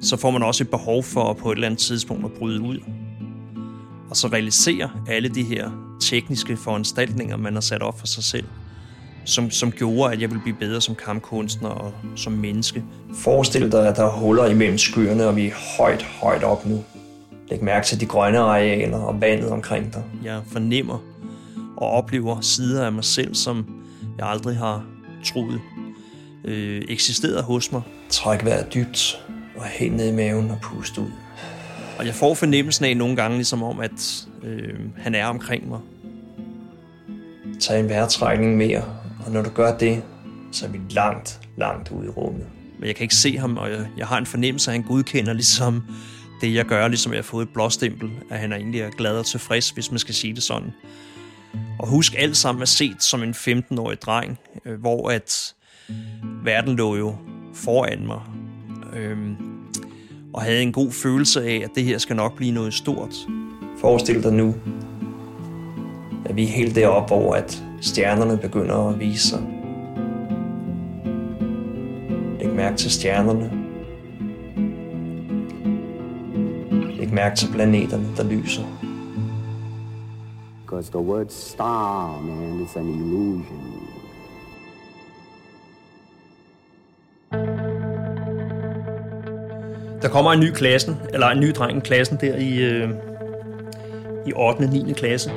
så 0.00 0.16
får 0.16 0.30
man 0.30 0.42
også 0.42 0.64
et 0.64 0.70
behov 0.70 1.02
for 1.02 1.32
på 1.32 1.52
et 1.52 1.56
eller 1.56 1.66
andet 1.66 1.80
tidspunkt 1.80 2.24
at 2.24 2.32
bryde 2.32 2.60
ud. 2.60 2.78
Og 4.12 4.16
så 4.16 4.28
realisere 4.28 4.90
alle 5.08 5.28
de 5.28 5.42
her 5.42 5.70
tekniske 6.00 6.56
foranstaltninger, 6.56 7.36
man 7.36 7.54
har 7.54 7.60
sat 7.60 7.82
op 7.82 7.98
for 7.98 8.06
sig 8.06 8.24
selv, 8.24 8.44
som, 9.24 9.50
som 9.50 9.70
gjorde, 9.70 10.12
at 10.12 10.20
jeg 10.20 10.30
ville 10.30 10.42
blive 10.42 10.56
bedre 10.56 10.80
som 10.80 10.94
kampkunstner 10.94 11.68
og 11.68 11.92
som 12.16 12.32
menneske. 12.32 12.84
Forestil 13.14 13.72
dig, 13.72 13.88
at 13.88 13.96
der 13.96 14.04
er 14.04 14.10
huller 14.10 14.46
imellem 14.46 14.78
skyerne, 14.78 15.26
og 15.26 15.36
vi 15.36 15.46
er 15.46 15.78
højt, 15.78 16.02
højt 16.02 16.44
op 16.44 16.66
nu. 16.66 16.84
Læg 17.48 17.64
mærke 17.64 17.86
til 17.86 18.00
de 18.00 18.06
grønne 18.06 18.38
arealer 18.38 18.98
og 18.98 19.20
vandet 19.20 19.50
omkring 19.50 19.92
dig. 19.92 20.04
Jeg 20.24 20.40
fornemmer, 20.46 20.98
og 21.76 21.90
oplever 21.90 22.40
sider 22.40 22.86
af 22.86 22.92
mig 22.92 23.04
selv, 23.04 23.34
som 23.34 23.66
jeg 24.18 24.28
aldrig 24.28 24.56
har 24.56 24.84
troet 25.24 25.60
øh, 26.44 26.82
eksisterede 26.88 27.42
hos 27.42 27.72
mig. 27.72 27.82
Træk 28.08 28.44
vejret 28.44 28.74
dybt 28.74 29.24
og 29.56 29.64
helt 29.64 29.94
ned 29.94 30.08
i 30.08 30.16
maven 30.16 30.50
og 30.50 30.58
pust 30.62 30.98
ud. 30.98 31.10
Og 32.02 32.06
jeg 32.06 32.14
får 32.14 32.34
fornemmelsen 32.34 32.84
af 32.84 32.96
nogle 32.96 33.16
gange, 33.16 33.36
ligesom 33.36 33.62
om, 33.62 33.80
at 33.80 34.26
øh, 34.42 34.78
han 34.96 35.14
er 35.14 35.26
omkring 35.26 35.68
mig. 35.68 35.80
Tag 37.60 37.80
en 37.80 37.88
vejrtrækning 37.88 38.56
mere, 38.56 38.84
og 39.26 39.32
når 39.32 39.42
du 39.42 39.50
gør 39.50 39.78
det, 39.78 40.02
så 40.52 40.66
er 40.66 40.70
vi 40.70 40.80
langt, 40.90 41.40
langt 41.56 41.90
ude 41.90 42.06
i 42.06 42.08
rummet. 42.08 42.46
Men 42.78 42.86
jeg 42.86 42.96
kan 42.96 43.04
ikke 43.04 43.14
se 43.14 43.38
ham, 43.38 43.56
og 43.56 43.70
jeg, 43.70 43.86
jeg 43.96 44.06
har 44.06 44.18
en 44.18 44.26
fornemmelse 44.26 44.70
af, 44.70 44.74
at 44.74 44.80
han 44.80 44.88
godkender 44.88 45.32
ligesom 45.32 45.82
det, 46.40 46.54
jeg 46.54 46.64
gør, 46.64 46.88
ligesom 46.88 47.12
jeg 47.12 47.18
har 47.18 47.22
fået 47.22 47.46
et 47.46 47.52
blåstempel, 47.52 48.10
at 48.30 48.38
han 48.38 48.52
er 48.52 48.56
egentlig 48.56 48.80
er 48.80 48.90
glad 48.90 49.18
og 49.18 49.26
tilfreds, 49.26 49.70
hvis 49.70 49.90
man 49.90 49.98
skal 49.98 50.14
sige 50.14 50.34
det 50.34 50.42
sådan. 50.42 50.72
Og 51.78 51.88
husk 51.88 52.14
alt 52.18 52.36
sammen 52.36 52.62
er 52.62 52.66
set 52.66 53.02
som 53.02 53.22
en 53.22 53.30
15-årig 53.30 54.02
dreng, 54.02 54.38
øh, 54.64 54.80
hvor 54.80 55.10
at 55.10 55.54
verden 56.44 56.76
lå 56.76 56.96
jo 56.96 57.16
foran 57.54 58.06
mig. 58.06 58.20
Øh, 58.94 59.18
og 60.32 60.42
havde 60.42 60.62
en 60.62 60.72
god 60.72 60.90
følelse 60.90 61.44
af, 61.44 61.60
at 61.64 61.70
det 61.74 61.84
her 61.84 61.98
skal 61.98 62.16
nok 62.16 62.36
blive 62.36 62.52
noget 62.52 62.74
stort. 62.74 63.14
Forestil 63.78 64.22
dig 64.22 64.32
nu, 64.32 64.54
at 66.24 66.36
vi 66.36 66.42
er 66.42 66.48
helt 66.48 66.74
deroppe, 66.74 67.14
hvor 67.14 67.34
at 67.34 67.62
stjernerne 67.80 68.38
begynder 68.38 68.88
at 68.88 69.00
vise 69.00 69.28
sig. 69.28 69.42
Læg 72.40 72.54
mærke 72.54 72.76
til 72.76 72.90
stjernerne. 72.90 73.50
Læg 76.96 77.12
mærke 77.12 77.36
til 77.36 77.48
planeterne, 77.52 78.06
der 78.16 78.24
lyser. 78.24 78.62
Because 80.64 80.90
the 80.90 81.00
word 81.00 81.26
star, 81.28 82.20
man, 82.20 82.60
is 82.62 82.76
an 82.76 82.88
illusion. 82.88 83.71
Der 90.02 90.08
kommer 90.08 90.32
en 90.32 90.40
ny 90.40 90.50
klassen, 90.50 90.96
eller 91.12 91.26
en 91.26 91.40
ny 91.40 91.52
dreng 91.56 91.78
i 91.78 91.80
klassen 91.80 92.18
der 92.20 92.36
i, 92.36 92.58
øh, 92.58 92.88
i 94.26 94.32
8. 94.36 94.58
og 94.58 94.64
9. 94.72 94.92
klasse, 94.92 95.30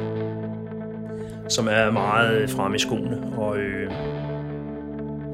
som 1.49 1.67
er 1.67 1.91
meget 1.91 2.37
øh, 2.37 2.49
fremme 2.49 2.75
i 2.75 2.79
skoene. 2.79 3.17
Og, 3.37 3.57
øh, 3.57 3.91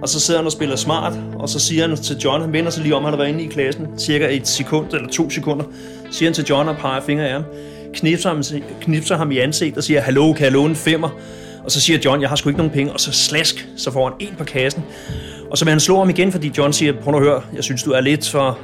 og 0.02 0.10
så 0.10 0.20
sidder 0.20 0.39
han 0.39 0.46
og 0.46 0.52
spiller 0.52 0.76
smart, 0.76 1.13
og 1.39 1.50
så 1.50 1.60
siger 1.60 1.88
han 1.88 1.98
til 1.98 2.17
John, 2.17 2.41
han 2.41 2.54
vender 2.54 2.72
sig 2.72 2.84
lige 2.84 2.96
om, 2.96 3.04
han 3.04 3.13
har 3.13 3.17
været 3.17 3.30
inde 3.30 3.44
i 3.44 3.48
klassen, 3.48 4.00
cirka 4.00 4.28
et 4.36 4.48
sekund 4.48 4.94
eller 4.94 5.10
to 5.10 5.30
sekunder, 5.30 5.65
siger 6.12 6.30
han 6.30 6.34
til 6.34 6.46
John 6.46 6.70
og 6.70 6.78
peger 6.78 7.02
fingre 7.02 7.26
af 7.26 7.34
ham, 7.34 7.44
knipser 7.94 8.30
ham, 8.30 8.44
knipser 8.82 9.17
ham 9.17 9.32
i 9.32 9.38
ansigt 9.38 9.78
og 9.78 9.84
siger, 9.84 10.02
hallo, 10.02 10.34
kan 10.34 10.44
jeg 10.44 10.52
låne 10.52 10.70
en 10.70 10.76
femmer? 10.76 11.10
Og 11.63 11.72
så 11.72 11.82
siger 11.82 12.00
John, 12.06 12.22
jeg 12.22 12.30
har 12.30 12.36
sgu 12.36 12.50
ikke 12.50 12.58
nogen 12.58 12.74
penge, 12.74 12.94
og 12.94 13.00
så 13.00 13.12
slask, 13.12 13.67
så 13.78 13.91
får 13.91 14.10
han 14.10 14.13
en 14.20 14.36
på 14.38 14.44
kassen. 14.44 14.84
Og 15.52 15.58
så 15.58 15.65
vil 15.65 15.70
han 15.70 15.80
slå 15.80 15.98
ham 15.98 16.10
igen, 16.10 16.32
fordi 16.32 16.52
John 16.58 16.74
siger, 16.74 16.94
prøv 17.02 17.15
at 17.15 17.22
høre, 17.22 17.41
jeg 17.56 17.63
synes, 17.63 17.84
du 17.84 17.91
er 17.91 18.02
lidt 18.02 18.30
for... 18.30 18.60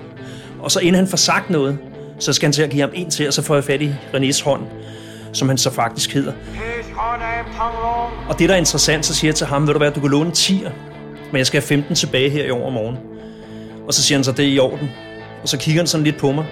Og 0.59 0.71
så 0.71 0.79
inden 0.79 0.95
han 0.95 1.07
får 1.07 1.17
sagt 1.17 1.49
noget, 1.49 1.77
så 2.19 2.33
skal 2.33 2.47
han 2.47 2.53
til 2.53 2.61
at 2.61 2.69
give 2.69 2.81
ham 2.81 2.91
en 2.93 3.09
til, 3.09 3.27
og 3.27 3.33
så 3.33 3.41
får 3.41 3.55
jeg 3.55 3.63
fat 3.63 3.81
i 3.81 3.91
Renés 4.13 4.43
hånd, 4.43 4.61
som 5.33 5.47
han 5.47 5.57
så 5.57 5.71
faktisk 5.71 6.13
hedder. 6.13 6.31
Og 8.29 8.39
det, 8.39 8.49
der 8.49 8.55
er 8.55 8.59
interessant, 8.59 9.05
så 9.05 9.15
siger 9.15 9.29
jeg 9.29 9.35
til 9.35 9.47
ham, 9.47 9.67
ved 9.67 9.73
du 9.73 9.77
hvad, 9.77 9.91
du 9.91 9.99
kan 9.99 10.09
låne 10.09 10.31
10'er, 10.31 10.71
men 11.31 11.37
jeg 11.37 11.47
skal 11.47 11.61
have 11.61 11.67
15 11.67 11.95
tilbage 11.95 12.29
her 12.29 12.45
i 12.45 12.51
overmorgen. 12.51 12.97
Og 13.87 13.93
så 13.93 14.03
siger 14.03 14.17
han 14.17 14.23
så, 14.23 14.31
det 14.31 14.45
er 14.45 14.49
i 14.49 14.59
orden. 14.59 14.89
Og 15.41 15.49
så 15.49 15.57
kigger 15.57 15.81
han 15.81 15.87
sådan 15.87 16.03
lidt 16.03 16.17
på 16.17 16.31
mig, 16.31 16.45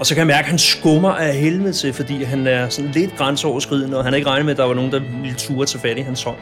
og 0.00 0.06
så 0.06 0.14
kan 0.14 0.18
jeg 0.18 0.26
mærke, 0.26 0.44
at 0.44 0.50
han 0.50 0.58
skummer 0.58 1.10
af 1.10 1.34
helvede 1.34 1.72
til, 1.72 1.92
fordi 1.92 2.24
han 2.24 2.46
er 2.46 2.68
sådan 2.68 2.90
lidt 2.90 3.16
grænseoverskridende, 3.16 3.98
og 3.98 4.04
han 4.04 4.12
har 4.12 4.16
ikke 4.16 4.30
regnet 4.30 4.44
med, 4.44 4.52
at 4.52 4.58
der 4.58 4.64
var 4.64 4.74
nogen, 4.74 4.92
der 4.92 5.00
ville 5.22 5.36
ture 5.36 5.66
til 5.66 5.80
fat 5.80 5.98
i 5.98 6.00
hans 6.00 6.22
hånd. 6.22 6.36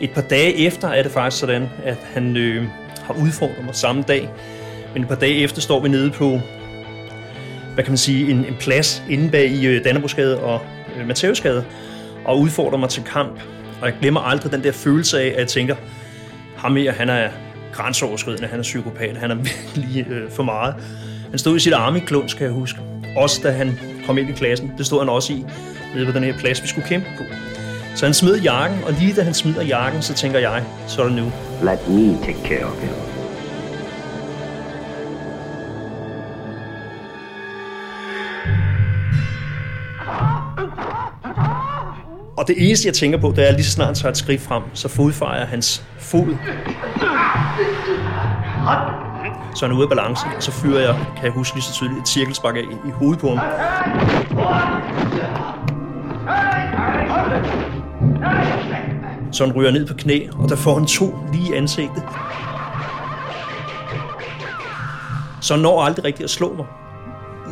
Et 0.00 0.10
par 0.10 0.20
dage 0.20 0.56
efter 0.56 0.88
er 0.88 1.02
det 1.02 1.12
faktisk 1.12 1.40
sådan, 1.40 1.68
at 1.84 1.96
han 2.14 2.36
øh, 2.36 2.64
har 3.02 3.14
udfordret 3.14 3.64
mig 3.64 3.74
samme 3.74 4.02
dag. 4.02 4.30
Men 4.94 5.02
et 5.02 5.08
par 5.08 5.14
dage 5.14 5.34
efter 5.34 5.60
står 5.60 5.80
vi 5.80 5.88
nede 5.88 6.10
på, 6.10 6.40
hvad 7.74 7.84
kan 7.84 7.90
man 7.90 7.98
sige, 7.98 8.30
en, 8.30 8.36
en 8.36 8.56
plads 8.60 9.02
inde 9.10 9.30
bag 9.30 9.50
i 9.50 9.66
øh, 9.66 10.42
og 10.42 10.60
øh, 10.96 11.06
Matthæusgade, 11.06 11.64
og 12.24 12.40
udfordrer 12.40 12.78
mig 12.78 12.88
til 12.88 13.02
kamp. 13.02 13.40
Og 13.80 13.86
jeg 13.86 13.94
glemmer 14.00 14.20
aldrig 14.20 14.52
den 14.52 14.64
der 14.64 14.72
følelse 14.72 15.20
af, 15.20 15.26
at 15.26 15.38
jeg 15.38 15.48
tænker, 15.48 15.76
ham 16.56 16.76
her, 16.76 16.92
han 16.92 17.08
er 17.08 17.28
grænseoverskridende, 17.72 18.48
han 18.48 18.58
er 18.58 18.62
psykopat, 18.62 19.16
han 19.16 19.30
er 19.30 19.34
virkelig 19.74 20.06
øh, 20.10 20.30
for 20.30 20.42
meget. 20.42 20.74
Han 21.30 21.38
stod 21.38 21.56
i 21.56 21.60
sit 21.60 21.72
arme 21.72 21.98
i 21.98 22.00
klund, 22.00 22.28
kan 22.28 22.46
jeg 22.46 22.52
huske. 22.52 22.78
Også 23.16 23.40
da 23.42 23.50
han 23.50 23.78
kom 24.06 24.18
ind 24.18 24.30
i 24.30 24.32
klassen, 24.32 24.72
det 24.78 24.86
stod 24.86 24.98
han 24.98 25.08
også 25.08 25.32
i, 25.32 25.44
nede 25.94 26.06
på 26.06 26.12
den 26.12 26.24
her 26.24 26.38
plads, 26.38 26.62
vi 26.62 26.68
skulle 26.68 26.88
kæmpe 26.88 27.06
på. 27.18 27.24
Så 27.96 28.06
han 28.06 28.14
smed 28.14 28.40
jakken, 28.40 28.78
og 28.86 28.92
lige 28.92 29.14
da 29.14 29.22
han 29.22 29.34
smider 29.34 29.62
jakken, 29.62 30.02
så 30.02 30.14
tænker 30.14 30.38
jeg, 30.38 30.64
så 30.86 31.02
er 31.02 31.06
det 31.06 31.16
nu. 31.16 31.32
Let 31.62 31.88
me 31.88 32.18
take 32.24 32.38
care 32.44 32.64
of 32.64 32.80
him. 32.80 33.03
Og 42.44 42.48
det 42.48 42.66
eneste, 42.66 42.86
jeg 42.86 42.94
tænker 42.94 43.18
på, 43.18 43.32
det 43.36 43.48
er 43.48 43.52
lige 43.52 43.64
så 43.64 43.70
snart 43.70 43.86
han 43.86 43.94
tager 43.94 44.10
et 44.10 44.16
skridt 44.16 44.40
frem, 44.40 44.62
så 44.74 44.88
fodfejer 44.88 45.46
hans 45.46 45.84
fod. 45.98 46.36
Så 49.54 49.64
han 49.66 49.70
er 49.70 49.76
ude 49.76 49.82
af 49.82 49.88
balance, 49.88 50.26
og 50.36 50.42
så 50.42 50.50
fyrer 50.52 50.80
jeg, 50.80 50.94
kan 51.16 51.24
jeg 51.24 51.32
huske 51.32 51.56
lige 51.56 51.64
så 51.64 51.72
tydeligt, 51.72 52.00
et 52.00 52.08
cirkelspark 52.08 52.56
af 52.56 52.62
i 52.86 52.90
hovedet 52.90 53.20
på 53.20 53.34
ham. 53.34 53.38
Så 59.32 59.46
han 59.46 59.54
ryger 59.56 59.70
ned 59.70 59.86
på 59.86 59.94
knæ, 59.94 60.28
og 60.38 60.48
der 60.48 60.56
får 60.56 60.74
han 60.74 60.86
to 60.86 61.18
lige 61.32 61.54
i 61.54 61.56
ansigtet. 61.56 62.02
Så 65.40 65.54
han 65.54 65.62
når 65.62 65.82
aldrig 65.82 66.04
rigtigt 66.04 66.24
at 66.24 66.30
slå 66.30 66.54
mig, 66.56 66.66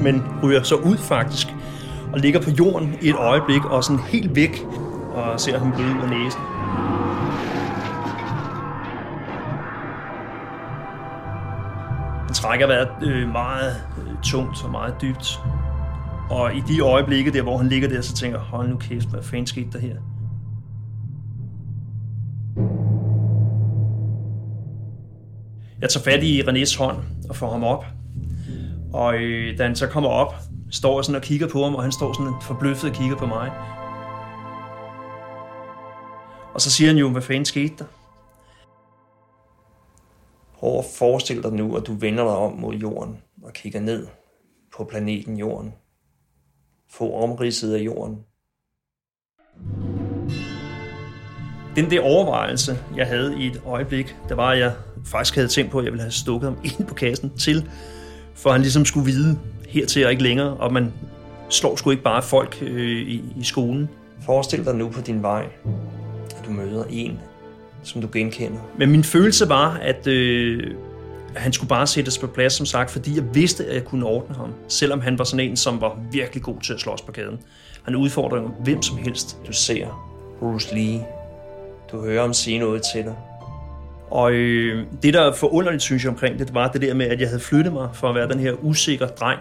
men 0.00 0.24
ryger 0.42 0.62
så 0.62 0.74
ud 0.74 0.96
faktisk, 0.98 1.48
og 2.12 2.20
ligger 2.20 2.40
på 2.40 2.50
jorden 2.50 2.94
i 3.02 3.08
et 3.08 3.16
øjeblik, 3.16 3.64
og 3.64 3.84
sådan 3.84 4.02
helt 4.02 4.36
væk, 4.36 4.66
og 5.14 5.40
ser 5.40 5.58
ham 5.58 5.72
bløde 5.72 5.94
ud 5.96 6.02
af 6.02 6.08
næsen. 6.08 6.40
Han 12.26 12.34
trækker 12.34 12.66
vejret 12.66 12.88
øh, 13.02 13.28
meget 13.28 13.76
øh, 13.98 14.14
tungt 14.22 14.64
og 14.64 14.70
meget 14.70 14.94
dybt. 15.02 15.40
Og 16.30 16.54
i 16.54 16.60
de 16.68 16.80
øjeblikke 16.80 17.32
der, 17.32 17.42
hvor 17.42 17.58
han 17.58 17.68
ligger 17.68 17.88
der, 17.88 18.00
så 18.00 18.14
tænker 18.14 18.38
jeg, 18.38 18.46
hold 18.46 18.68
nu 18.68 18.76
kæft, 18.76 19.08
hvad 19.10 19.22
fanden 19.22 19.46
skete 19.46 19.68
der 19.72 19.78
her? 19.78 19.96
Jeg 25.80 25.90
tager 25.90 26.04
fat 26.04 26.22
i 26.22 26.40
Renés 26.40 26.78
hånd 26.78 26.96
og 27.28 27.36
får 27.36 27.50
ham 27.50 27.64
op. 27.64 27.84
Og 28.92 29.14
øh, 29.14 29.58
da 29.58 29.62
han 29.62 29.76
så 29.76 29.86
kommer 29.86 30.10
op, 30.10 30.34
står 30.72 31.02
sådan 31.02 31.16
og 31.16 31.22
kigger 31.22 31.48
på 31.48 31.64
ham, 31.64 31.74
og 31.74 31.82
han 31.82 31.92
står 31.92 32.12
sådan 32.12 32.32
forbløffet 32.42 32.90
og 32.90 32.96
kigger 32.96 33.16
på 33.16 33.26
mig. 33.26 33.52
Og 36.54 36.60
så 36.60 36.70
siger 36.70 36.88
han 36.88 36.96
jo, 36.96 37.10
hvad 37.10 37.22
fanden 37.22 37.44
skete 37.44 37.74
der? 37.78 37.84
Prøv 40.54 40.78
at 40.78 40.84
forestille 40.98 41.42
dig 41.42 41.52
nu, 41.52 41.76
at 41.76 41.86
du 41.86 41.92
vender 41.92 42.24
dig 42.24 42.36
om 42.36 42.52
mod 42.52 42.74
jorden 42.74 43.18
og 43.42 43.52
kigger 43.52 43.80
ned 43.80 44.06
på 44.76 44.84
planeten 44.84 45.36
Jorden. 45.36 45.72
Få 46.90 47.22
omridset 47.22 47.74
af 47.74 47.78
jorden. 47.78 48.18
Den 51.76 51.90
der 51.90 52.00
overvejelse, 52.00 52.78
jeg 52.96 53.06
havde 53.06 53.42
i 53.42 53.46
et 53.46 53.62
øjeblik, 53.66 54.16
der 54.28 54.34
var, 54.34 54.50
at 54.50 54.58
jeg 54.58 54.74
faktisk 55.06 55.34
havde 55.34 55.48
tænkt 55.48 55.72
på, 55.72 55.78
at 55.78 55.84
jeg 55.84 55.92
ville 55.92 56.02
have 56.02 56.12
stukket 56.12 56.50
ham 56.50 56.58
ind 56.78 56.86
på 56.88 56.94
kassen 56.94 57.38
til, 57.38 57.70
for 58.34 58.52
han 58.52 58.60
ligesom 58.60 58.84
skulle 58.84 59.06
vide, 59.06 59.38
hertil 59.72 60.04
og 60.04 60.10
ikke 60.10 60.22
længere, 60.22 60.54
og 60.54 60.72
man 60.72 60.92
slår 61.48 61.76
sgu 61.76 61.90
ikke 61.90 62.02
bare 62.02 62.22
folk 62.22 62.58
øh, 62.62 63.02
i, 63.08 63.22
i 63.36 63.44
skolen. 63.44 63.88
Forestil 64.24 64.64
dig 64.64 64.74
nu 64.74 64.88
på 64.88 65.00
din 65.00 65.22
vej, 65.22 65.46
at 66.38 66.46
du 66.46 66.50
møder 66.50 66.84
en, 66.90 67.18
som 67.82 68.00
du 68.00 68.08
genkender. 68.12 68.60
Men 68.78 68.90
min 68.90 69.04
følelse 69.04 69.48
var, 69.48 69.74
at 69.82 70.06
øh, 70.06 70.74
han 71.36 71.52
skulle 71.52 71.68
bare 71.68 71.86
sættes 71.86 72.18
på 72.18 72.26
plads, 72.26 72.52
som 72.52 72.66
sagt, 72.66 72.90
fordi 72.90 73.16
jeg 73.16 73.34
vidste, 73.34 73.66
at 73.66 73.74
jeg 73.74 73.84
kunne 73.84 74.06
ordne 74.06 74.36
ham, 74.36 74.54
selvom 74.68 75.00
han 75.00 75.18
var 75.18 75.24
sådan 75.24 75.50
en, 75.50 75.56
som 75.56 75.80
var 75.80 75.98
virkelig 76.12 76.42
god 76.42 76.60
til 76.60 76.72
at 76.72 76.80
slås 76.80 77.02
på 77.02 77.12
gaden. 77.12 77.38
Han 77.82 77.96
udfordrer 77.96 78.40
hvem 78.40 78.82
som 78.82 78.96
helst. 78.96 79.36
Du 79.46 79.52
ser 79.52 80.12
Bruce 80.38 80.74
Lee. 80.74 81.04
Du 81.92 82.04
hører 82.04 82.22
ham 82.22 82.32
sige 82.32 82.58
noget 82.58 82.82
til 82.94 83.04
dig. 83.04 83.14
Og 84.12 84.32
øh, 84.32 84.86
det, 85.02 85.14
der 85.14 85.20
er 85.20 85.32
forunderligt, 85.32 85.82
synes 85.82 86.04
jeg, 86.04 86.10
omkring 86.10 86.38
det, 86.38 86.54
var 86.54 86.68
det 86.68 86.82
der 86.82 86.94
med, 86.94 87.06
at 87.06 87.20
jeg 87.20 87.28
havde 87.28 87.40
flyttet 87.40 87.72
mig 87.72 87.88
fra 87.92 88.08
at 88.08 88.14
være 88.14 88.28
den 88.28 88.38
her 88.38 88.52
usikre 88.52 89.06
dreng, 89.06 89.40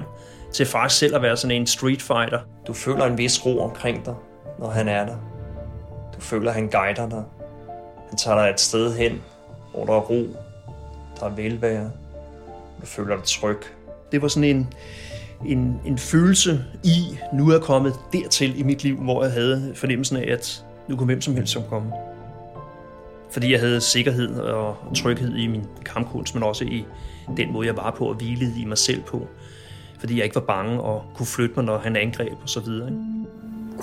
til 0.53 0.65
faktisk 0.65 0.99
selv 0.99 1.15
at 1.15 1.21
være 1.21 1.37
sådan 1.37 1.57
en 1.57 1.67
street 1.67 2.01
fighter. 2.01 2.39
Du 2.67 2.73
føler 2.73 3.05
en 3.05 3.17
vis 3.17 3.45
ro 3.45 3.59
omkring 3.59 4.05
dig, 4.05 4.15
når 4.59 4.69
han 4.69 4.87
er 4.87 5.05
der. 5.05 5.15
Du 6.15 6.21
føler, 6.21 6.49
at 6.49 6.55
han 6.55 6.67
guider 6.67 7.09
dig. 7.09 7.23
Han 8.09 8.17
tager 8.17 8.41
dig 8.41 8.49
et 8.49 8.59
sted 8.59 8.93
hen, 8.93 9.21
hvor 9.73 9.85
der 9.85 9.93
er 9.93 9.99
ro, 9.99 10.25
der 11.19 11.25
er 11.25 11.35
velvære. 11.35 11.91
Du 12.81 12.85
føler 12.85 13.15
dig 13.15 13.25
tryg. 13.25 13.59
Det 14.11 14.21
var 14.21 14.27
sådan 14.27 14.49
en, 14.49 14.73
en, 15.45 15.81
en 15.85 15.97
følelse 15.97 16.65
i, 16.83 17.17
nu 17.33 17.47
er 17.47 17.53
jeg 17.53 17.61
kommet 17.61 17.93
dertil 18.13 18.59
i 18.59 18.63
mit 18.63 18.83
liv, 18.83 18.97
hvor 18.97 19.23
jeg 19.23 19.31
havde 19.31 19.71
fornemmelsen 19.75 20.17
af, 20.17 20.31
at 20.31 20.65
nu 20.89 20.95
kunne 20.95 21.05
hvem 21.05 21.21
som 21.21 21.35
helst 21.35 21.53
som 21.53 21.63
komme 21.69 21.91
fordi 23.31 23.51
jeg 23.51 23.59
havde 23.59 23.81
sikkerhed 23.81 24.39
og 24.39 24.75
tryghed 24.95 25.35
i 25.35 25.47
min 25.47 25.65
kampkunst, 25.85 26.35
men 26.35 26.43
også 26.43 26.65
i 26.65 26.85
den 27.37 27.53
måde, 27.53 27.67
jeg 27.67 27.77
var 27.77 27.91
på 27.97 28.05
og 28.05 28.15
hvilede 28.15 28.61
i 28.61 28.65
mig 28.65 28.77
selv 28.77 29.01
på. 29.01 29.27
Fordi 29.99 30.17
jeg 30.17 30.23
ikke 30.23 30.35
var 30.35 30.41
bange 30.41 30.81
og 30.81 31.03
kunne 31.15 31.25
flytte 31.25 31.55
mig, 31.55 31.65
når 31.65 31.77
han 31.77 31.95
angreb 31.95 32.33
og 32.41 32.49
så 32.49 32.59
videre. 32.59 32.91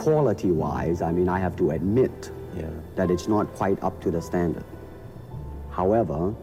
Quality-wise, 0.04 1.10
I 1.10 1.12
mean, 1.12 1.38
I 1.38 1.40
have 1.40 1.56
to 1.58 1.70
admit 1.70 2.32
yeah. 2.56 2.70
that 2.96 3.10
it's 3.10 3.28
not 3.28 3.46
quite 3.58 3.86
up 3.86 4.00
to 4.02 4.10
the 4.10 4.20
standard. 4.20 4.64
However, 5.70 6.34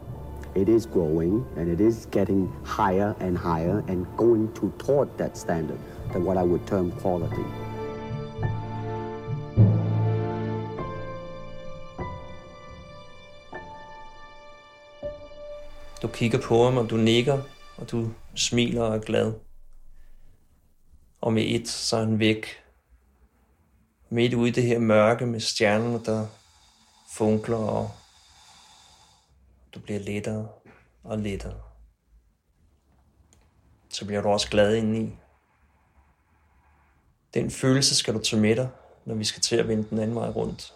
it 0.55 0.69
is 0.69 0.85
growing 0.93 1.45
and 1.57 1.69
it 1.69 1.79
is 1.79 2.07
getting 2.11 2.49
higher 2.65 3.13
and 3.19 3.37
higher 3.37 3.83
and 3.87 4.05
going 4.17 4.49
to 4.55 4.71
toward 4.79 5.09
that 5.17 5.37
standard, 5.37 5.79
than 6.13 6.25
what 6.25 6.37
I 6.37 6.43
would 6.43 6.65
term 6.67 6.91
quality. 6.91 7.64
Du 16.05 16.09
kigger 16.11 16.41
på 16.41 16.63
ham, 16.63 16.77
og 16.77 16.89
du 16.89 16.97
nikker, 16.97 17.41
og 17.77 17.91
du 17.91 18.11
smiler 18.35 18.83
og 18.83 18.95
er 18.95 18.99
glad. 18.99 19.33
Og 21.21 21.33
med 21.33 21.43
et, 21.47 21.67
så 21.67 21.97
er 21.97 21.99
han 21.99 22.19
væk. 22.19 22.45
Midt 24.09 24.33
ude 24.33 24.49
i 24.49 24.51
det 24.51 24.63
her 24.63 24.79
mørke 24.79 25.25
med 25.25 25.39
stjernerne, 25.39 26.05
der 26.05 26.27
funkler, 27.13 27.57
og 27.57 27.91
du 29.75 29.79
bliver 29.79 29.99
lettere 29.99 30.47
og 31.03 31.17
lettere. 31.17 31.61
Så 33.89 34.05
bliver 34.05 34.21
du 34.21 34.29
også 34.29 34.49
glad 34.49 34.75
indeni. 34.75 35.17
Den 37.33 37.51
følelse 37.51 37.95
skal 37.95 38.13
du 38.13 38.19
tage 38.19 38.41
med 38.41 38.55
dig, 38.55 38.69
når 39.05 39.15
vi 39.15 39.23
skal 39.23 39.41
til 39.41 39.55
at 39.55 39.67
vende 39.67 39.89
den 39.89 39.99
anden 39.99 40.15
vej 40.15 40.29
rundt. 40.29 40.73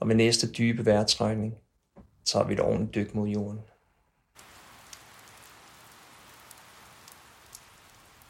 Og 0.00 0.06
med 0.06 0.16
næste 0.16 0.52
dybe 0.52 0.86
vejrtrækning, 0.86 1.54
tager 2.24 2.46
vi 2.46 2.52
et 2.52 2.60
ordentligt 2.60 2.94
dyk 2.94 3.14
mod 3.14 3.28
jorden. 3.28 3.60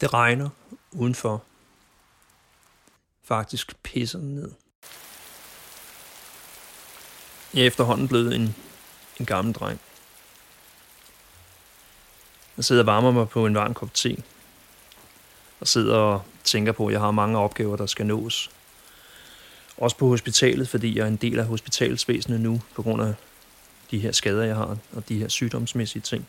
Det 0.01 0.15
regner 0.15 0.49
udenfor. 0.93 1.43
Faktisk 3.25 3.83
pisser 3.83 4.19
ned. 4.19 4.53
Jeg 7.55 7.63
er 7.63 7.67
efterhånden 7.67 8.09
blevet 8.09 8.35
en, 8.35 8.55
en 9.21 9.27
gammel 9.27 9.55
dreng. 9.55 9.81
Jeg 12.57 12.65
sidder 12.65 12.83
og 12.83 12.87
varmer 12.87 13.11
mig 13.11 13.29
på 13.29 13.47
en 13.47 13.55
varm 13.55 13.75
kop 13.75 13.95
te. 13.95 14.23
og 15.61 15.69
sidder 15.69 15.97
og 15.97 16.23
tænker 16.45 16.73
på, 16.73 16.87
at 16.87 16.93
jeg 16.93 17.01
har 17.01 17.11
mange 17.11 17.39
opgaver, 17.39 17.77
der 17.77 17.87
skal 17.87 18.07
nås. 18.07 18.51
Også 19.77 19.97
på 19.97 20.09
hospitalet, 20.09 20.69
fordi 20.69 20.97
jeg 20.97 21.03
er 21.03 21.09
en 21.09 21.17
del 21.17 21.39
af 21.39 21.47
hospitalsvæsenet 21.47 22.41
nu, 22.41 22.63
på 22.75 22.83
grund 22.83 23.03
af 23.03 23.15
de 23.91 23.99
her 23.99 24.13
skader, 24.13 24.45
jeg 24.45 24.57
har, 24.57 24.77
og 24.93 25.09
de 25.09 25.19
her 25.19 25.29
sygdomsmæssige 25.29 26.03
ting. 26.03 26.29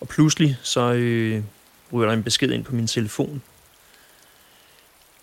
Og 0.00 0.08
pludselig 0.08 0.58
så 0.62 0.92
øh, 0.92 1.42
ryger 1.92 2.08
der 2.08 2.16
en 2.16 2.22
besked 2.22 2.50
ind 2.50 2.64
på 2.64 2.74
min 2.74 2.86
telefon, 2.86 3.42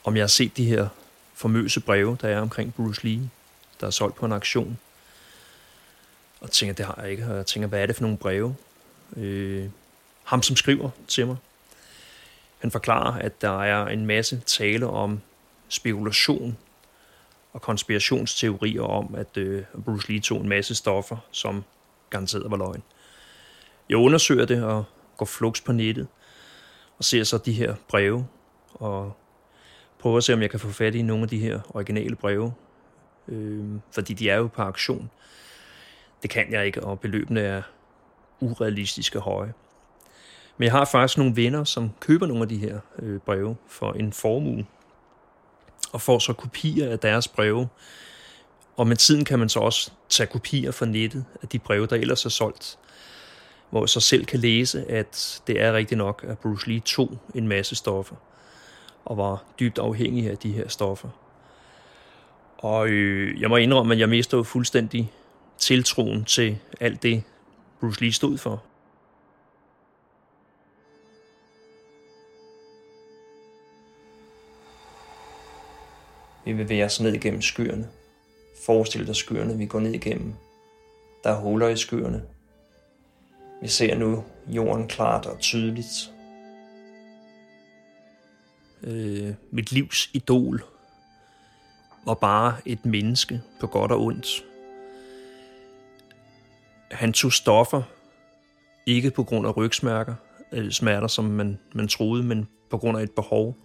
om 0.04 0.15
jeg 0.15 0.23
har 0.23 0.28
set 0.28 0.58
de 0.58 0.65
her 0.65 0.88
famøse 1.34 1.80
breve, 1.80 2.17
der 2.21 2.30
er 2.30 2.41
omkring 2.41 2.73
Bruce 2.73 3.04
Lee, 3.04 3.30
der 3.80 3.88
er 3.88 3.91
solgt 3.91 4.15
på 4.15 4.25
en 4.25 4.32
auktion. 4.32 4.78
Og 6.41 6.51
tænker, 6.51 6.73
det 6.73 6.86
har 6.86 6.99
jeg 7.01 7.12
ikke. 7.12 7.25
Og 7.25 7.38
jeg 7.38 7.45
tænker, 7.45 7.67
hvad 7.67 7.82
er 7.82 7.86
det 7.86 7.95
for 7.95 8.01
nogle 8.01 8.17
breve? 8.17 8.56
Øh, 9.17 9.69
ham, 10.23 10.41
som 10.41 10.56
skriver 10.56 10.89
til 11.08 11.28
mig, 11.28 11.36
han 12.60 12.71
forklarer, 12.71 13.19
at 13.19 13.41
der 13.41 13.63
er 13.63 13.88
en 13.88 14.06
masse 14.06 14.41
tale 14.45 14.88
om 14.88 15.21
spekulation 15.69 16.58
og 17.54 17.62
konspirationsteorier 17.62 18.82
om, 18.82 19.15
at 19.15 19.38
øh, 19.38 19.63
Bruce 19.86 20.12
Lee 20.12 20.19
tog 20.19 20.41
en 20.41 20.49
masse 20.49 20.75
stoffer, 20.75 21.17
som 21.32 21.63
garanteret 22.10 22.51
var 22.51 22.58
løgn. 22.58 22.84
Jeg 23.89 23.97
undersøger 23.97 24.45
det 24.45 24.63
og 24.63 24.84
går 25.17 25.25
flugs 25.25 25.62
på 25.62 25.71
nettet 25.71 26.08
og 26.97 27.03
ser 27.03 27.23
så 27.23 27.38
de 27.38 27.53
her 27.53 27.75
breve 27.88 28.27
og 28.73 29.17
prøver 29.99 30.17
at 30.17 30.23
se, 30.23 30.34
om 30.34 30.41
jeg 30.41 30.49
kan 30.49 30.60
få 30.60 30.69
fat 30.69 30.95
i 30.95 31.01
nogle 31.01 31.23
af 31.23 31.29
de 31.29 31.39
her 31.39 31.60
originale 31.69 32.15
breve, 32.15 32.53
øh, 33.27 33.65
fordi 33.91 34.13
de 34.13 34.29
er 34.29 34.38
jo 34.38 34.47
på 34.47 34.62
auktion. 34.62 35.10
Det 36.21 36.29
kan 36.29 36.51
jeg 36.51 36.65
ikke, 36.65 36.84
og 36.84 36.99
beløbene 36.99 37.41
er 37.41 37.62
urealistiske 38.39 39.19
høje. 39.19 39.53
Men 40.58 40.65
jeg 40.65 40.71
har 40.71 40.86
faktisk 40.86 41.17
nogle 41.17 41.36
venner, 41.36 41.63
som 41.63 41.91
køber 41.99 42.27
nogle 42.27 42.43
af 42.43 42.49
de 42.49 42.58
her 42.58 42.79
øh, 42.99 43.19
breve 43.19 43.55
for 43.67 43.93
en 43.93 44.13
formue, 44.13 44.65
og 45.91 46.01
får 46.01 46.19
så 46.19 46.34
kopier 46.34 46.91
af 46.91 46.99
deres 46.99 47.27
breve. 47.27 47.67
Og 48.77 48.88
med 48.88 48.95
tiden 48.95 49.25
kan 49.25 49.39
man 49.39 49.49
så 49.49 49.60
også 49.60 49.91
tage 50.10 50.27
kopier 50.27 50.71
fra 50.71 50.86
nettet 50.86 51.25
af 51.41 51.47
de 51.47 51.60
breve, 51.60 51.86
der 51.86 51.95
ellers 51.95 52.25
er 52.25 52.29
solgt, 52.29 52.79
hvor 53.69 53.82
jeg 53.82 53.89
så 53.89 53.99
selv 53.99 54.25
kan 54.25 54.39
læse, 54.39 54.91
at 54.91 55.41
det 55.47 55.62
er 55.62 55.73
rigtigt 55.73 55.97
nok, 55.97 56.25
at 56.28 56.39
Bruce 56.39 56.67
Lee 56.67 56.80
tog 56.80 57.17
en 57.36 57.47
masse 57.47 57.75
stoffer, 57.75 58.15
og 59.06 59.17
var 59.17 59.43
dybt 59.60 59.78
afhængig 59.78 60.30
af 60.30 60.38
de 60.38 60.51
her 60.51 60.67
stoffer. 60.67 61.10
Og 62.58 62.88
øh, 62.88 63.41
jeg 63.41 63.49
må 63.49 63.56
indrømme, 63.58 63.93
at 63.93 63.99
jeg 63.99 64.10
mistede 64.10 64.43
fuldstændig 64.43 65.12
tiltroen 65.58 66.25
til 66.25 66.58
alt 66.80 67.04
det, 67.04 67.23
Bruce 67.80 68.01
Lee 68.01 68.12
stod 68.12 68.38
for. 68.38 68.63
Vi 76.45 76.54
bevæger 76.54 76.86
os 76.86 77.01
ned 77.01 77.13
igennem 77.13 77.41
skyerne. 77.41 77.88
Forestil 78.65 79.08
dig 79.08 79.15
skyerne, 79.15 79.58
vi 79.58 79.65
går 79.65 79.80
ned 79.80 79.93
igennem. 79.93 80.34
Der 81.23 81.30
er 81.30 81.41
huller 81.41 81.67
i 81.67 81.78
skyerne. 81.78 82.35
Vi 83.61 83.67
ser 83.67 83.95
nu 83.95 84.23
jorden 84.47 84.87
klart 84.87 85.25
og 85.25 85.39
tydeligt. 85.39 86.11
Øh, 88.83 89.33
mit 89.51 89.71
livs 89.71 90.09
idol 90.13 90.63
var 92.05 92.13
bare 92.13 92.57
et 92.65 92.85
menneske 92.85 93.41
på 93.59 93.67
godt 93.67 93.91
og 93.91 94.01
ondt. 94.01 94.27
Han 96.91 97.13
tog 97.13 97.33
stoffer, 97.33 97.81
ikke 98.85 99.11
på 99.11 99.23
grund 99.23 99.47
af 99.47 99.57
rygsmærker, 99.57 100.15
eller 100.51 100.65
øh, 100.65 100.71
smerter, 100.71 101.07
som 101.07 101.25
man, 101.25 101.59
man 101.73 101.87
troede, 101.87 102.23
men 102.23 102.47
på 102.69 102.77
grund 102.77 102.97
af 102.97 103.03
et 103.03 103.11
behov 103.11 103.57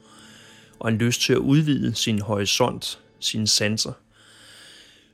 og 0.79 0.88
en 0.88 0.98
lyst 0.98 1.20
til 1.20 1.33
at 1.33 1.38
udvide 1.38 1.94
sin 1.94 2.20
horisont, 2.20 3.00
sine 3.20 3.46
sanser, 3.46 3.92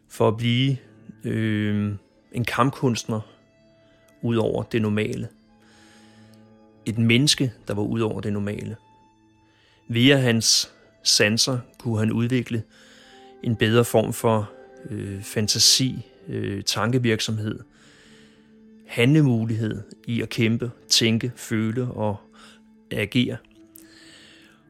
for 0.09 0.29
at 0.29 0.37
blive 0.37 0.77
øh, 1.25 1.95
en 2.33 2.45
kampkunstner 2.45 3.21
ud 4.23 4.37
over 4.37 4.63
det 4.63 4.83
normale. 4.83 5.29
Et 6.87 6.99
menneske, 6.99 7.53
der 7.69 7.75
var 7.75 7.83
ud 7.83 8.01
over 8.01 8.21
det 8.21 8.33
normale. 8.33 8.77
Via 9.89 10.17
hans 10.17 10.73
sanser 11.03 11.59
kunne 11.79 11.99
han 11.99 12.13
udvikle 12.13 12.63
en 13.43 13.57
bedre 13.57 13.85
form 13.85 14.13
for 14.13 14.51
øh, 14.91 15.23
fantasi, 15.23 16.07
øh, 16.29 16.63
tankevirksomhed, 16.63 17.61
handlemulighed 18.87 19.83
i 20.07 20.23
at 20.23 20.29
kæmpe, 20.29 20.71
tænke, 20.89 21.33
føle 21.37 21.91
og 21.91 22.17
agere. 22.91 23.37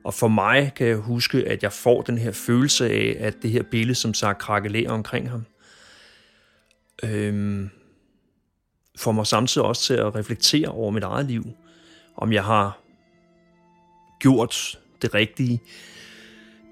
Og 0.04 0.14
for 0.14 0.28
mig 0.28 0.72
kan 0.76 0.86
jeg 0.86 0.96
huske, 0.96 1.48
at 1.48 1.62
jeg 1.62 1.72
får 1.72 2.02
den 2.02 2.18
her 2.18 2.32
følelse 2.32 2.90
af, 2.90 3.16
at 3.20 3.42
det 3.42 3.50
her 3.50 3.62
billede, 3.62 3.94
som 3.94 4.14
sagt, 4.14 4.38
krakelerer 4.38 4.90
omkring 4.90 5.30
ham, 5.30 5.44
øhm, 7.02 7.70
får 8.96 9.12
mig 9.12 9.26
samtidig 9.26 9.66
også 9.66 9.82
til 9.82 9.94
at 9.94 10.14
reflektere 10.14 10.68
over 10.68 10.90
mit 10.90 11.02
eget 11.02 11.26
liv. 11.26 11.44
Om 12.16 12.32
jeg 12.32 12.44
har 12.44 12.78
gjort 14.18 14.78
det 15.02 15.14
rigtige, 15.14 15.62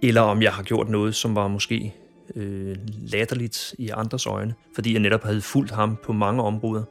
eller 0.03 0.21
om 0.21 0.43
jeg 0.43 0.53
har 0.53 0.63
gjort 0.63 0.89
noget, 0.89 1.15
som 1.15 1.35
var 1.35 1.49
måske 1.49 1.95
øh, 2.37 2.77
latterligt 3.13 3.75
i 3.79 3.89
andres 3.89 4.27
øjne, 4.27 4.55
fordi 4.75 4.93
jeg 4.93 5.01
netop 5.01 5.23
havde 5.23 5.43
fulgt 5.43 5.71
ham 5.71 5.97
på 5.97 6.13
mange 6.13 6.43
områder. 6.43 6.85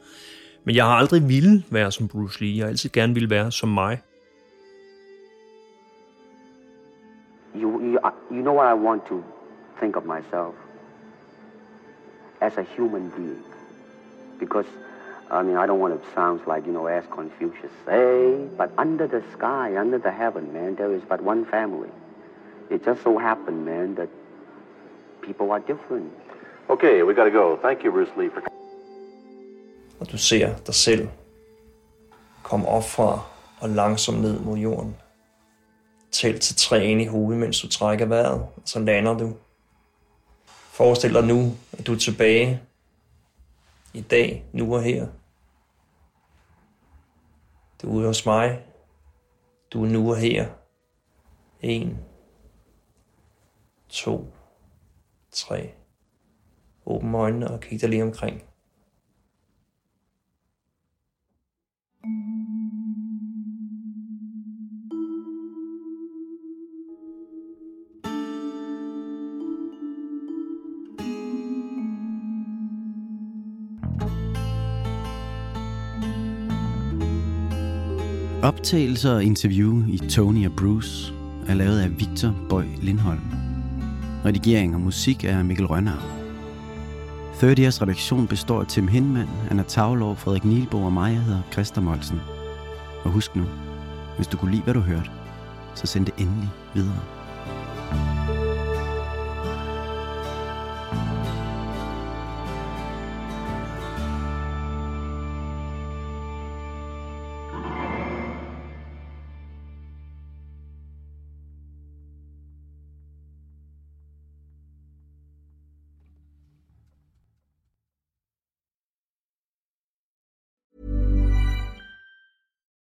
Men 0.64 0.76
jeg 0.76 0.86
har 0.86 0.92
aldrig 0.92 1.30
ville 1.30 1.64
være 1.70 1.92
som 1.92 2.08
Bruce 2.08 2.42
Lee. 2.42 2.58
Jeg 2.58 2.66
har 2.66 2.70
altid 2.70 2.90
gerne 2.90 3.14
ville 3.14 3.30
være 3.30 3.52
som 3.52 3.70
mig. 3.70 4.02
You, 7.56 7.82
you, 7.82 8.00
you 8.32 8.42
know 8.42 8.56
what 8.56 8.78
I 8.78 8.80
want 8.88 9.02
to 9.06 9.24
think 9.80 9.96
of 9.96 10.04
myself? 10.04 10.56
As 12.42 12.58
a 12.58 12.66
human 12.78 13.12
being. 13.18 13.46
Because, 14.40 14.70
i 15.34 15.42
mean, 15.42 15.58
I 15.58 15.66
don't 15.66 15.80
want 15.80 15.94
to 16.00 16.02
sound 16.14 16.42
like, 16.46 16.64
you 16.68 16.74
know, 16.78 16.86
as 16.86 17.04
Confucius 17.20 17.72
say, 17.88 18.36
but 18.56 18.70
under 18.78 19.08
the 19.08 19.24
sky, 19.36 19.76
under 19.84 19.98
the 19.98 20.12
heaven, 20.12 20.54
man, 20.54 20.76
there 20.76 20.94
is 20.98 21.04
but 21.10 21.20
one 21.22 21.44
family. 21.56 21.90
It 22.70 22.86
just 22.86 23.02
so 23.02 23.18
happened, 23.18 23.66
man, 23.66 23.96
that 23.96 24.10
people 25.22 25.52
are 25.52 25.60
different. 25.72 26.12
Okay, 26.70 27.02
we 27.02 27.14
got 27.16 27.24
to 27.24 27.32
go. 27.32 27.58
Thank 27.66 27.84
you, 27.84 27.92
Bruce 27.92 28.14
Lee, 28.18 28.30
for 28.30 28.42
Og 30.00 30.12
du 30.12 30.18
ser 30.18 30.56
dig 30.66 30.76
selv 30.76 31.08
komme 32.44 32.68
op 32.68 32.84
fra 32.84 33.20
og 33.62 33.70
langsomt 33.70 34.22
ned 34.22 34.40
mod 34.40 34.58
jorden. 34.58 34.96
Tæl 36.12 36.40
til 36.40 36.56
tre 36.56 36.86
ind 36.86 37.02
i 37.02 37.06
hovedet, 37.06 37.40
mens 37.40 37.62
du 37.62 37.68
trækker 37.68 38.06
vejret, 38.06 38.42
og 38.42 38.62
så 38.66 38.80
lander 38.80 39.18
du. 39.18 39.34
Forestil 40.48 41.14
dig 41.14 41.24
nu, 41.24 41.52
at 41.72 41.88
du 41.88 41.94
er 41.94 41.98
tilbage 41.98 42.62
i 43.94 44.02
dag, 44.02 44.44
nu 44.54 44.76
og 44.76 44.82
her. 44.82 45.08
Du 47.84 48.00
er 48.00 48.08
hos 48.08 48.26
mig. 48.26 48.66
Du 49.74 49.84
er 49.84 49.90
nu 49.90 50.10
og 50.10 50.18
her. 50.18 50.50
En, 51.62 51.98
to, 53.90 54.34
tre. 55.32 55.74
Åbn 56.86 57.16
øjnene 57.16 57.52
og 57.52 57.60
kig 57.60 57.82
dig 57.82 57.90
lige 57.90 58.04
omkring. 58.04 58.44
Optagelser 78.44 79.14
og 79.14 79.24
interview 79.24 79.84
i 79.88 79.98
Tony 79.98 80.46
og 80.46 80.56
Bruce 80.56 81.14
er 81.48 81.54
lavet 81.54 81.80
af 81.80 82.00
Victor 82.00 82.36
Bøj 82.50 82.66
Lindholm. 82.82 83.22
Redigering 84.26 84.76
og 84.76 84.82
musik 84.82 85.24
er 85.24 85.44
Mikkel 85.44 85.66
Rønner. 85.66 85.98
30 87.40 87.62
Years 87.62 87.82
redaktion 87.82 88.28
består 88.28 88.62
af 88.62 88.68
Tim 88.68 88.88
Hindman, 88.88 89.28
Anna 89.50 89.64
Tavlov, 89.64 90.16
Frederik 90.16 90.46
Nielbo 90.46 90.84
og 90.84 90.94
mig, 90.94 91.14
jeg 91.14 91.22
hedder 91.22 91.42
Christa 91.52 91.82
Molsen. 91.82 92.20
Og 93.04 93.12
husk 93.12 93.36
nu, 93.36 93.44
hvis 94.16 94.28
du 94.28 94.38
kunne 94.38 94.52
lide, 94.52 94.64
hvad 94.64 94.74
du 94.74 94.80
hørte, 94.80 95.10
så 95.76 95.88
send 95.88 96.06
det 96.06 96.14
endelig 96.18 96.50
videre. 96.74 97.04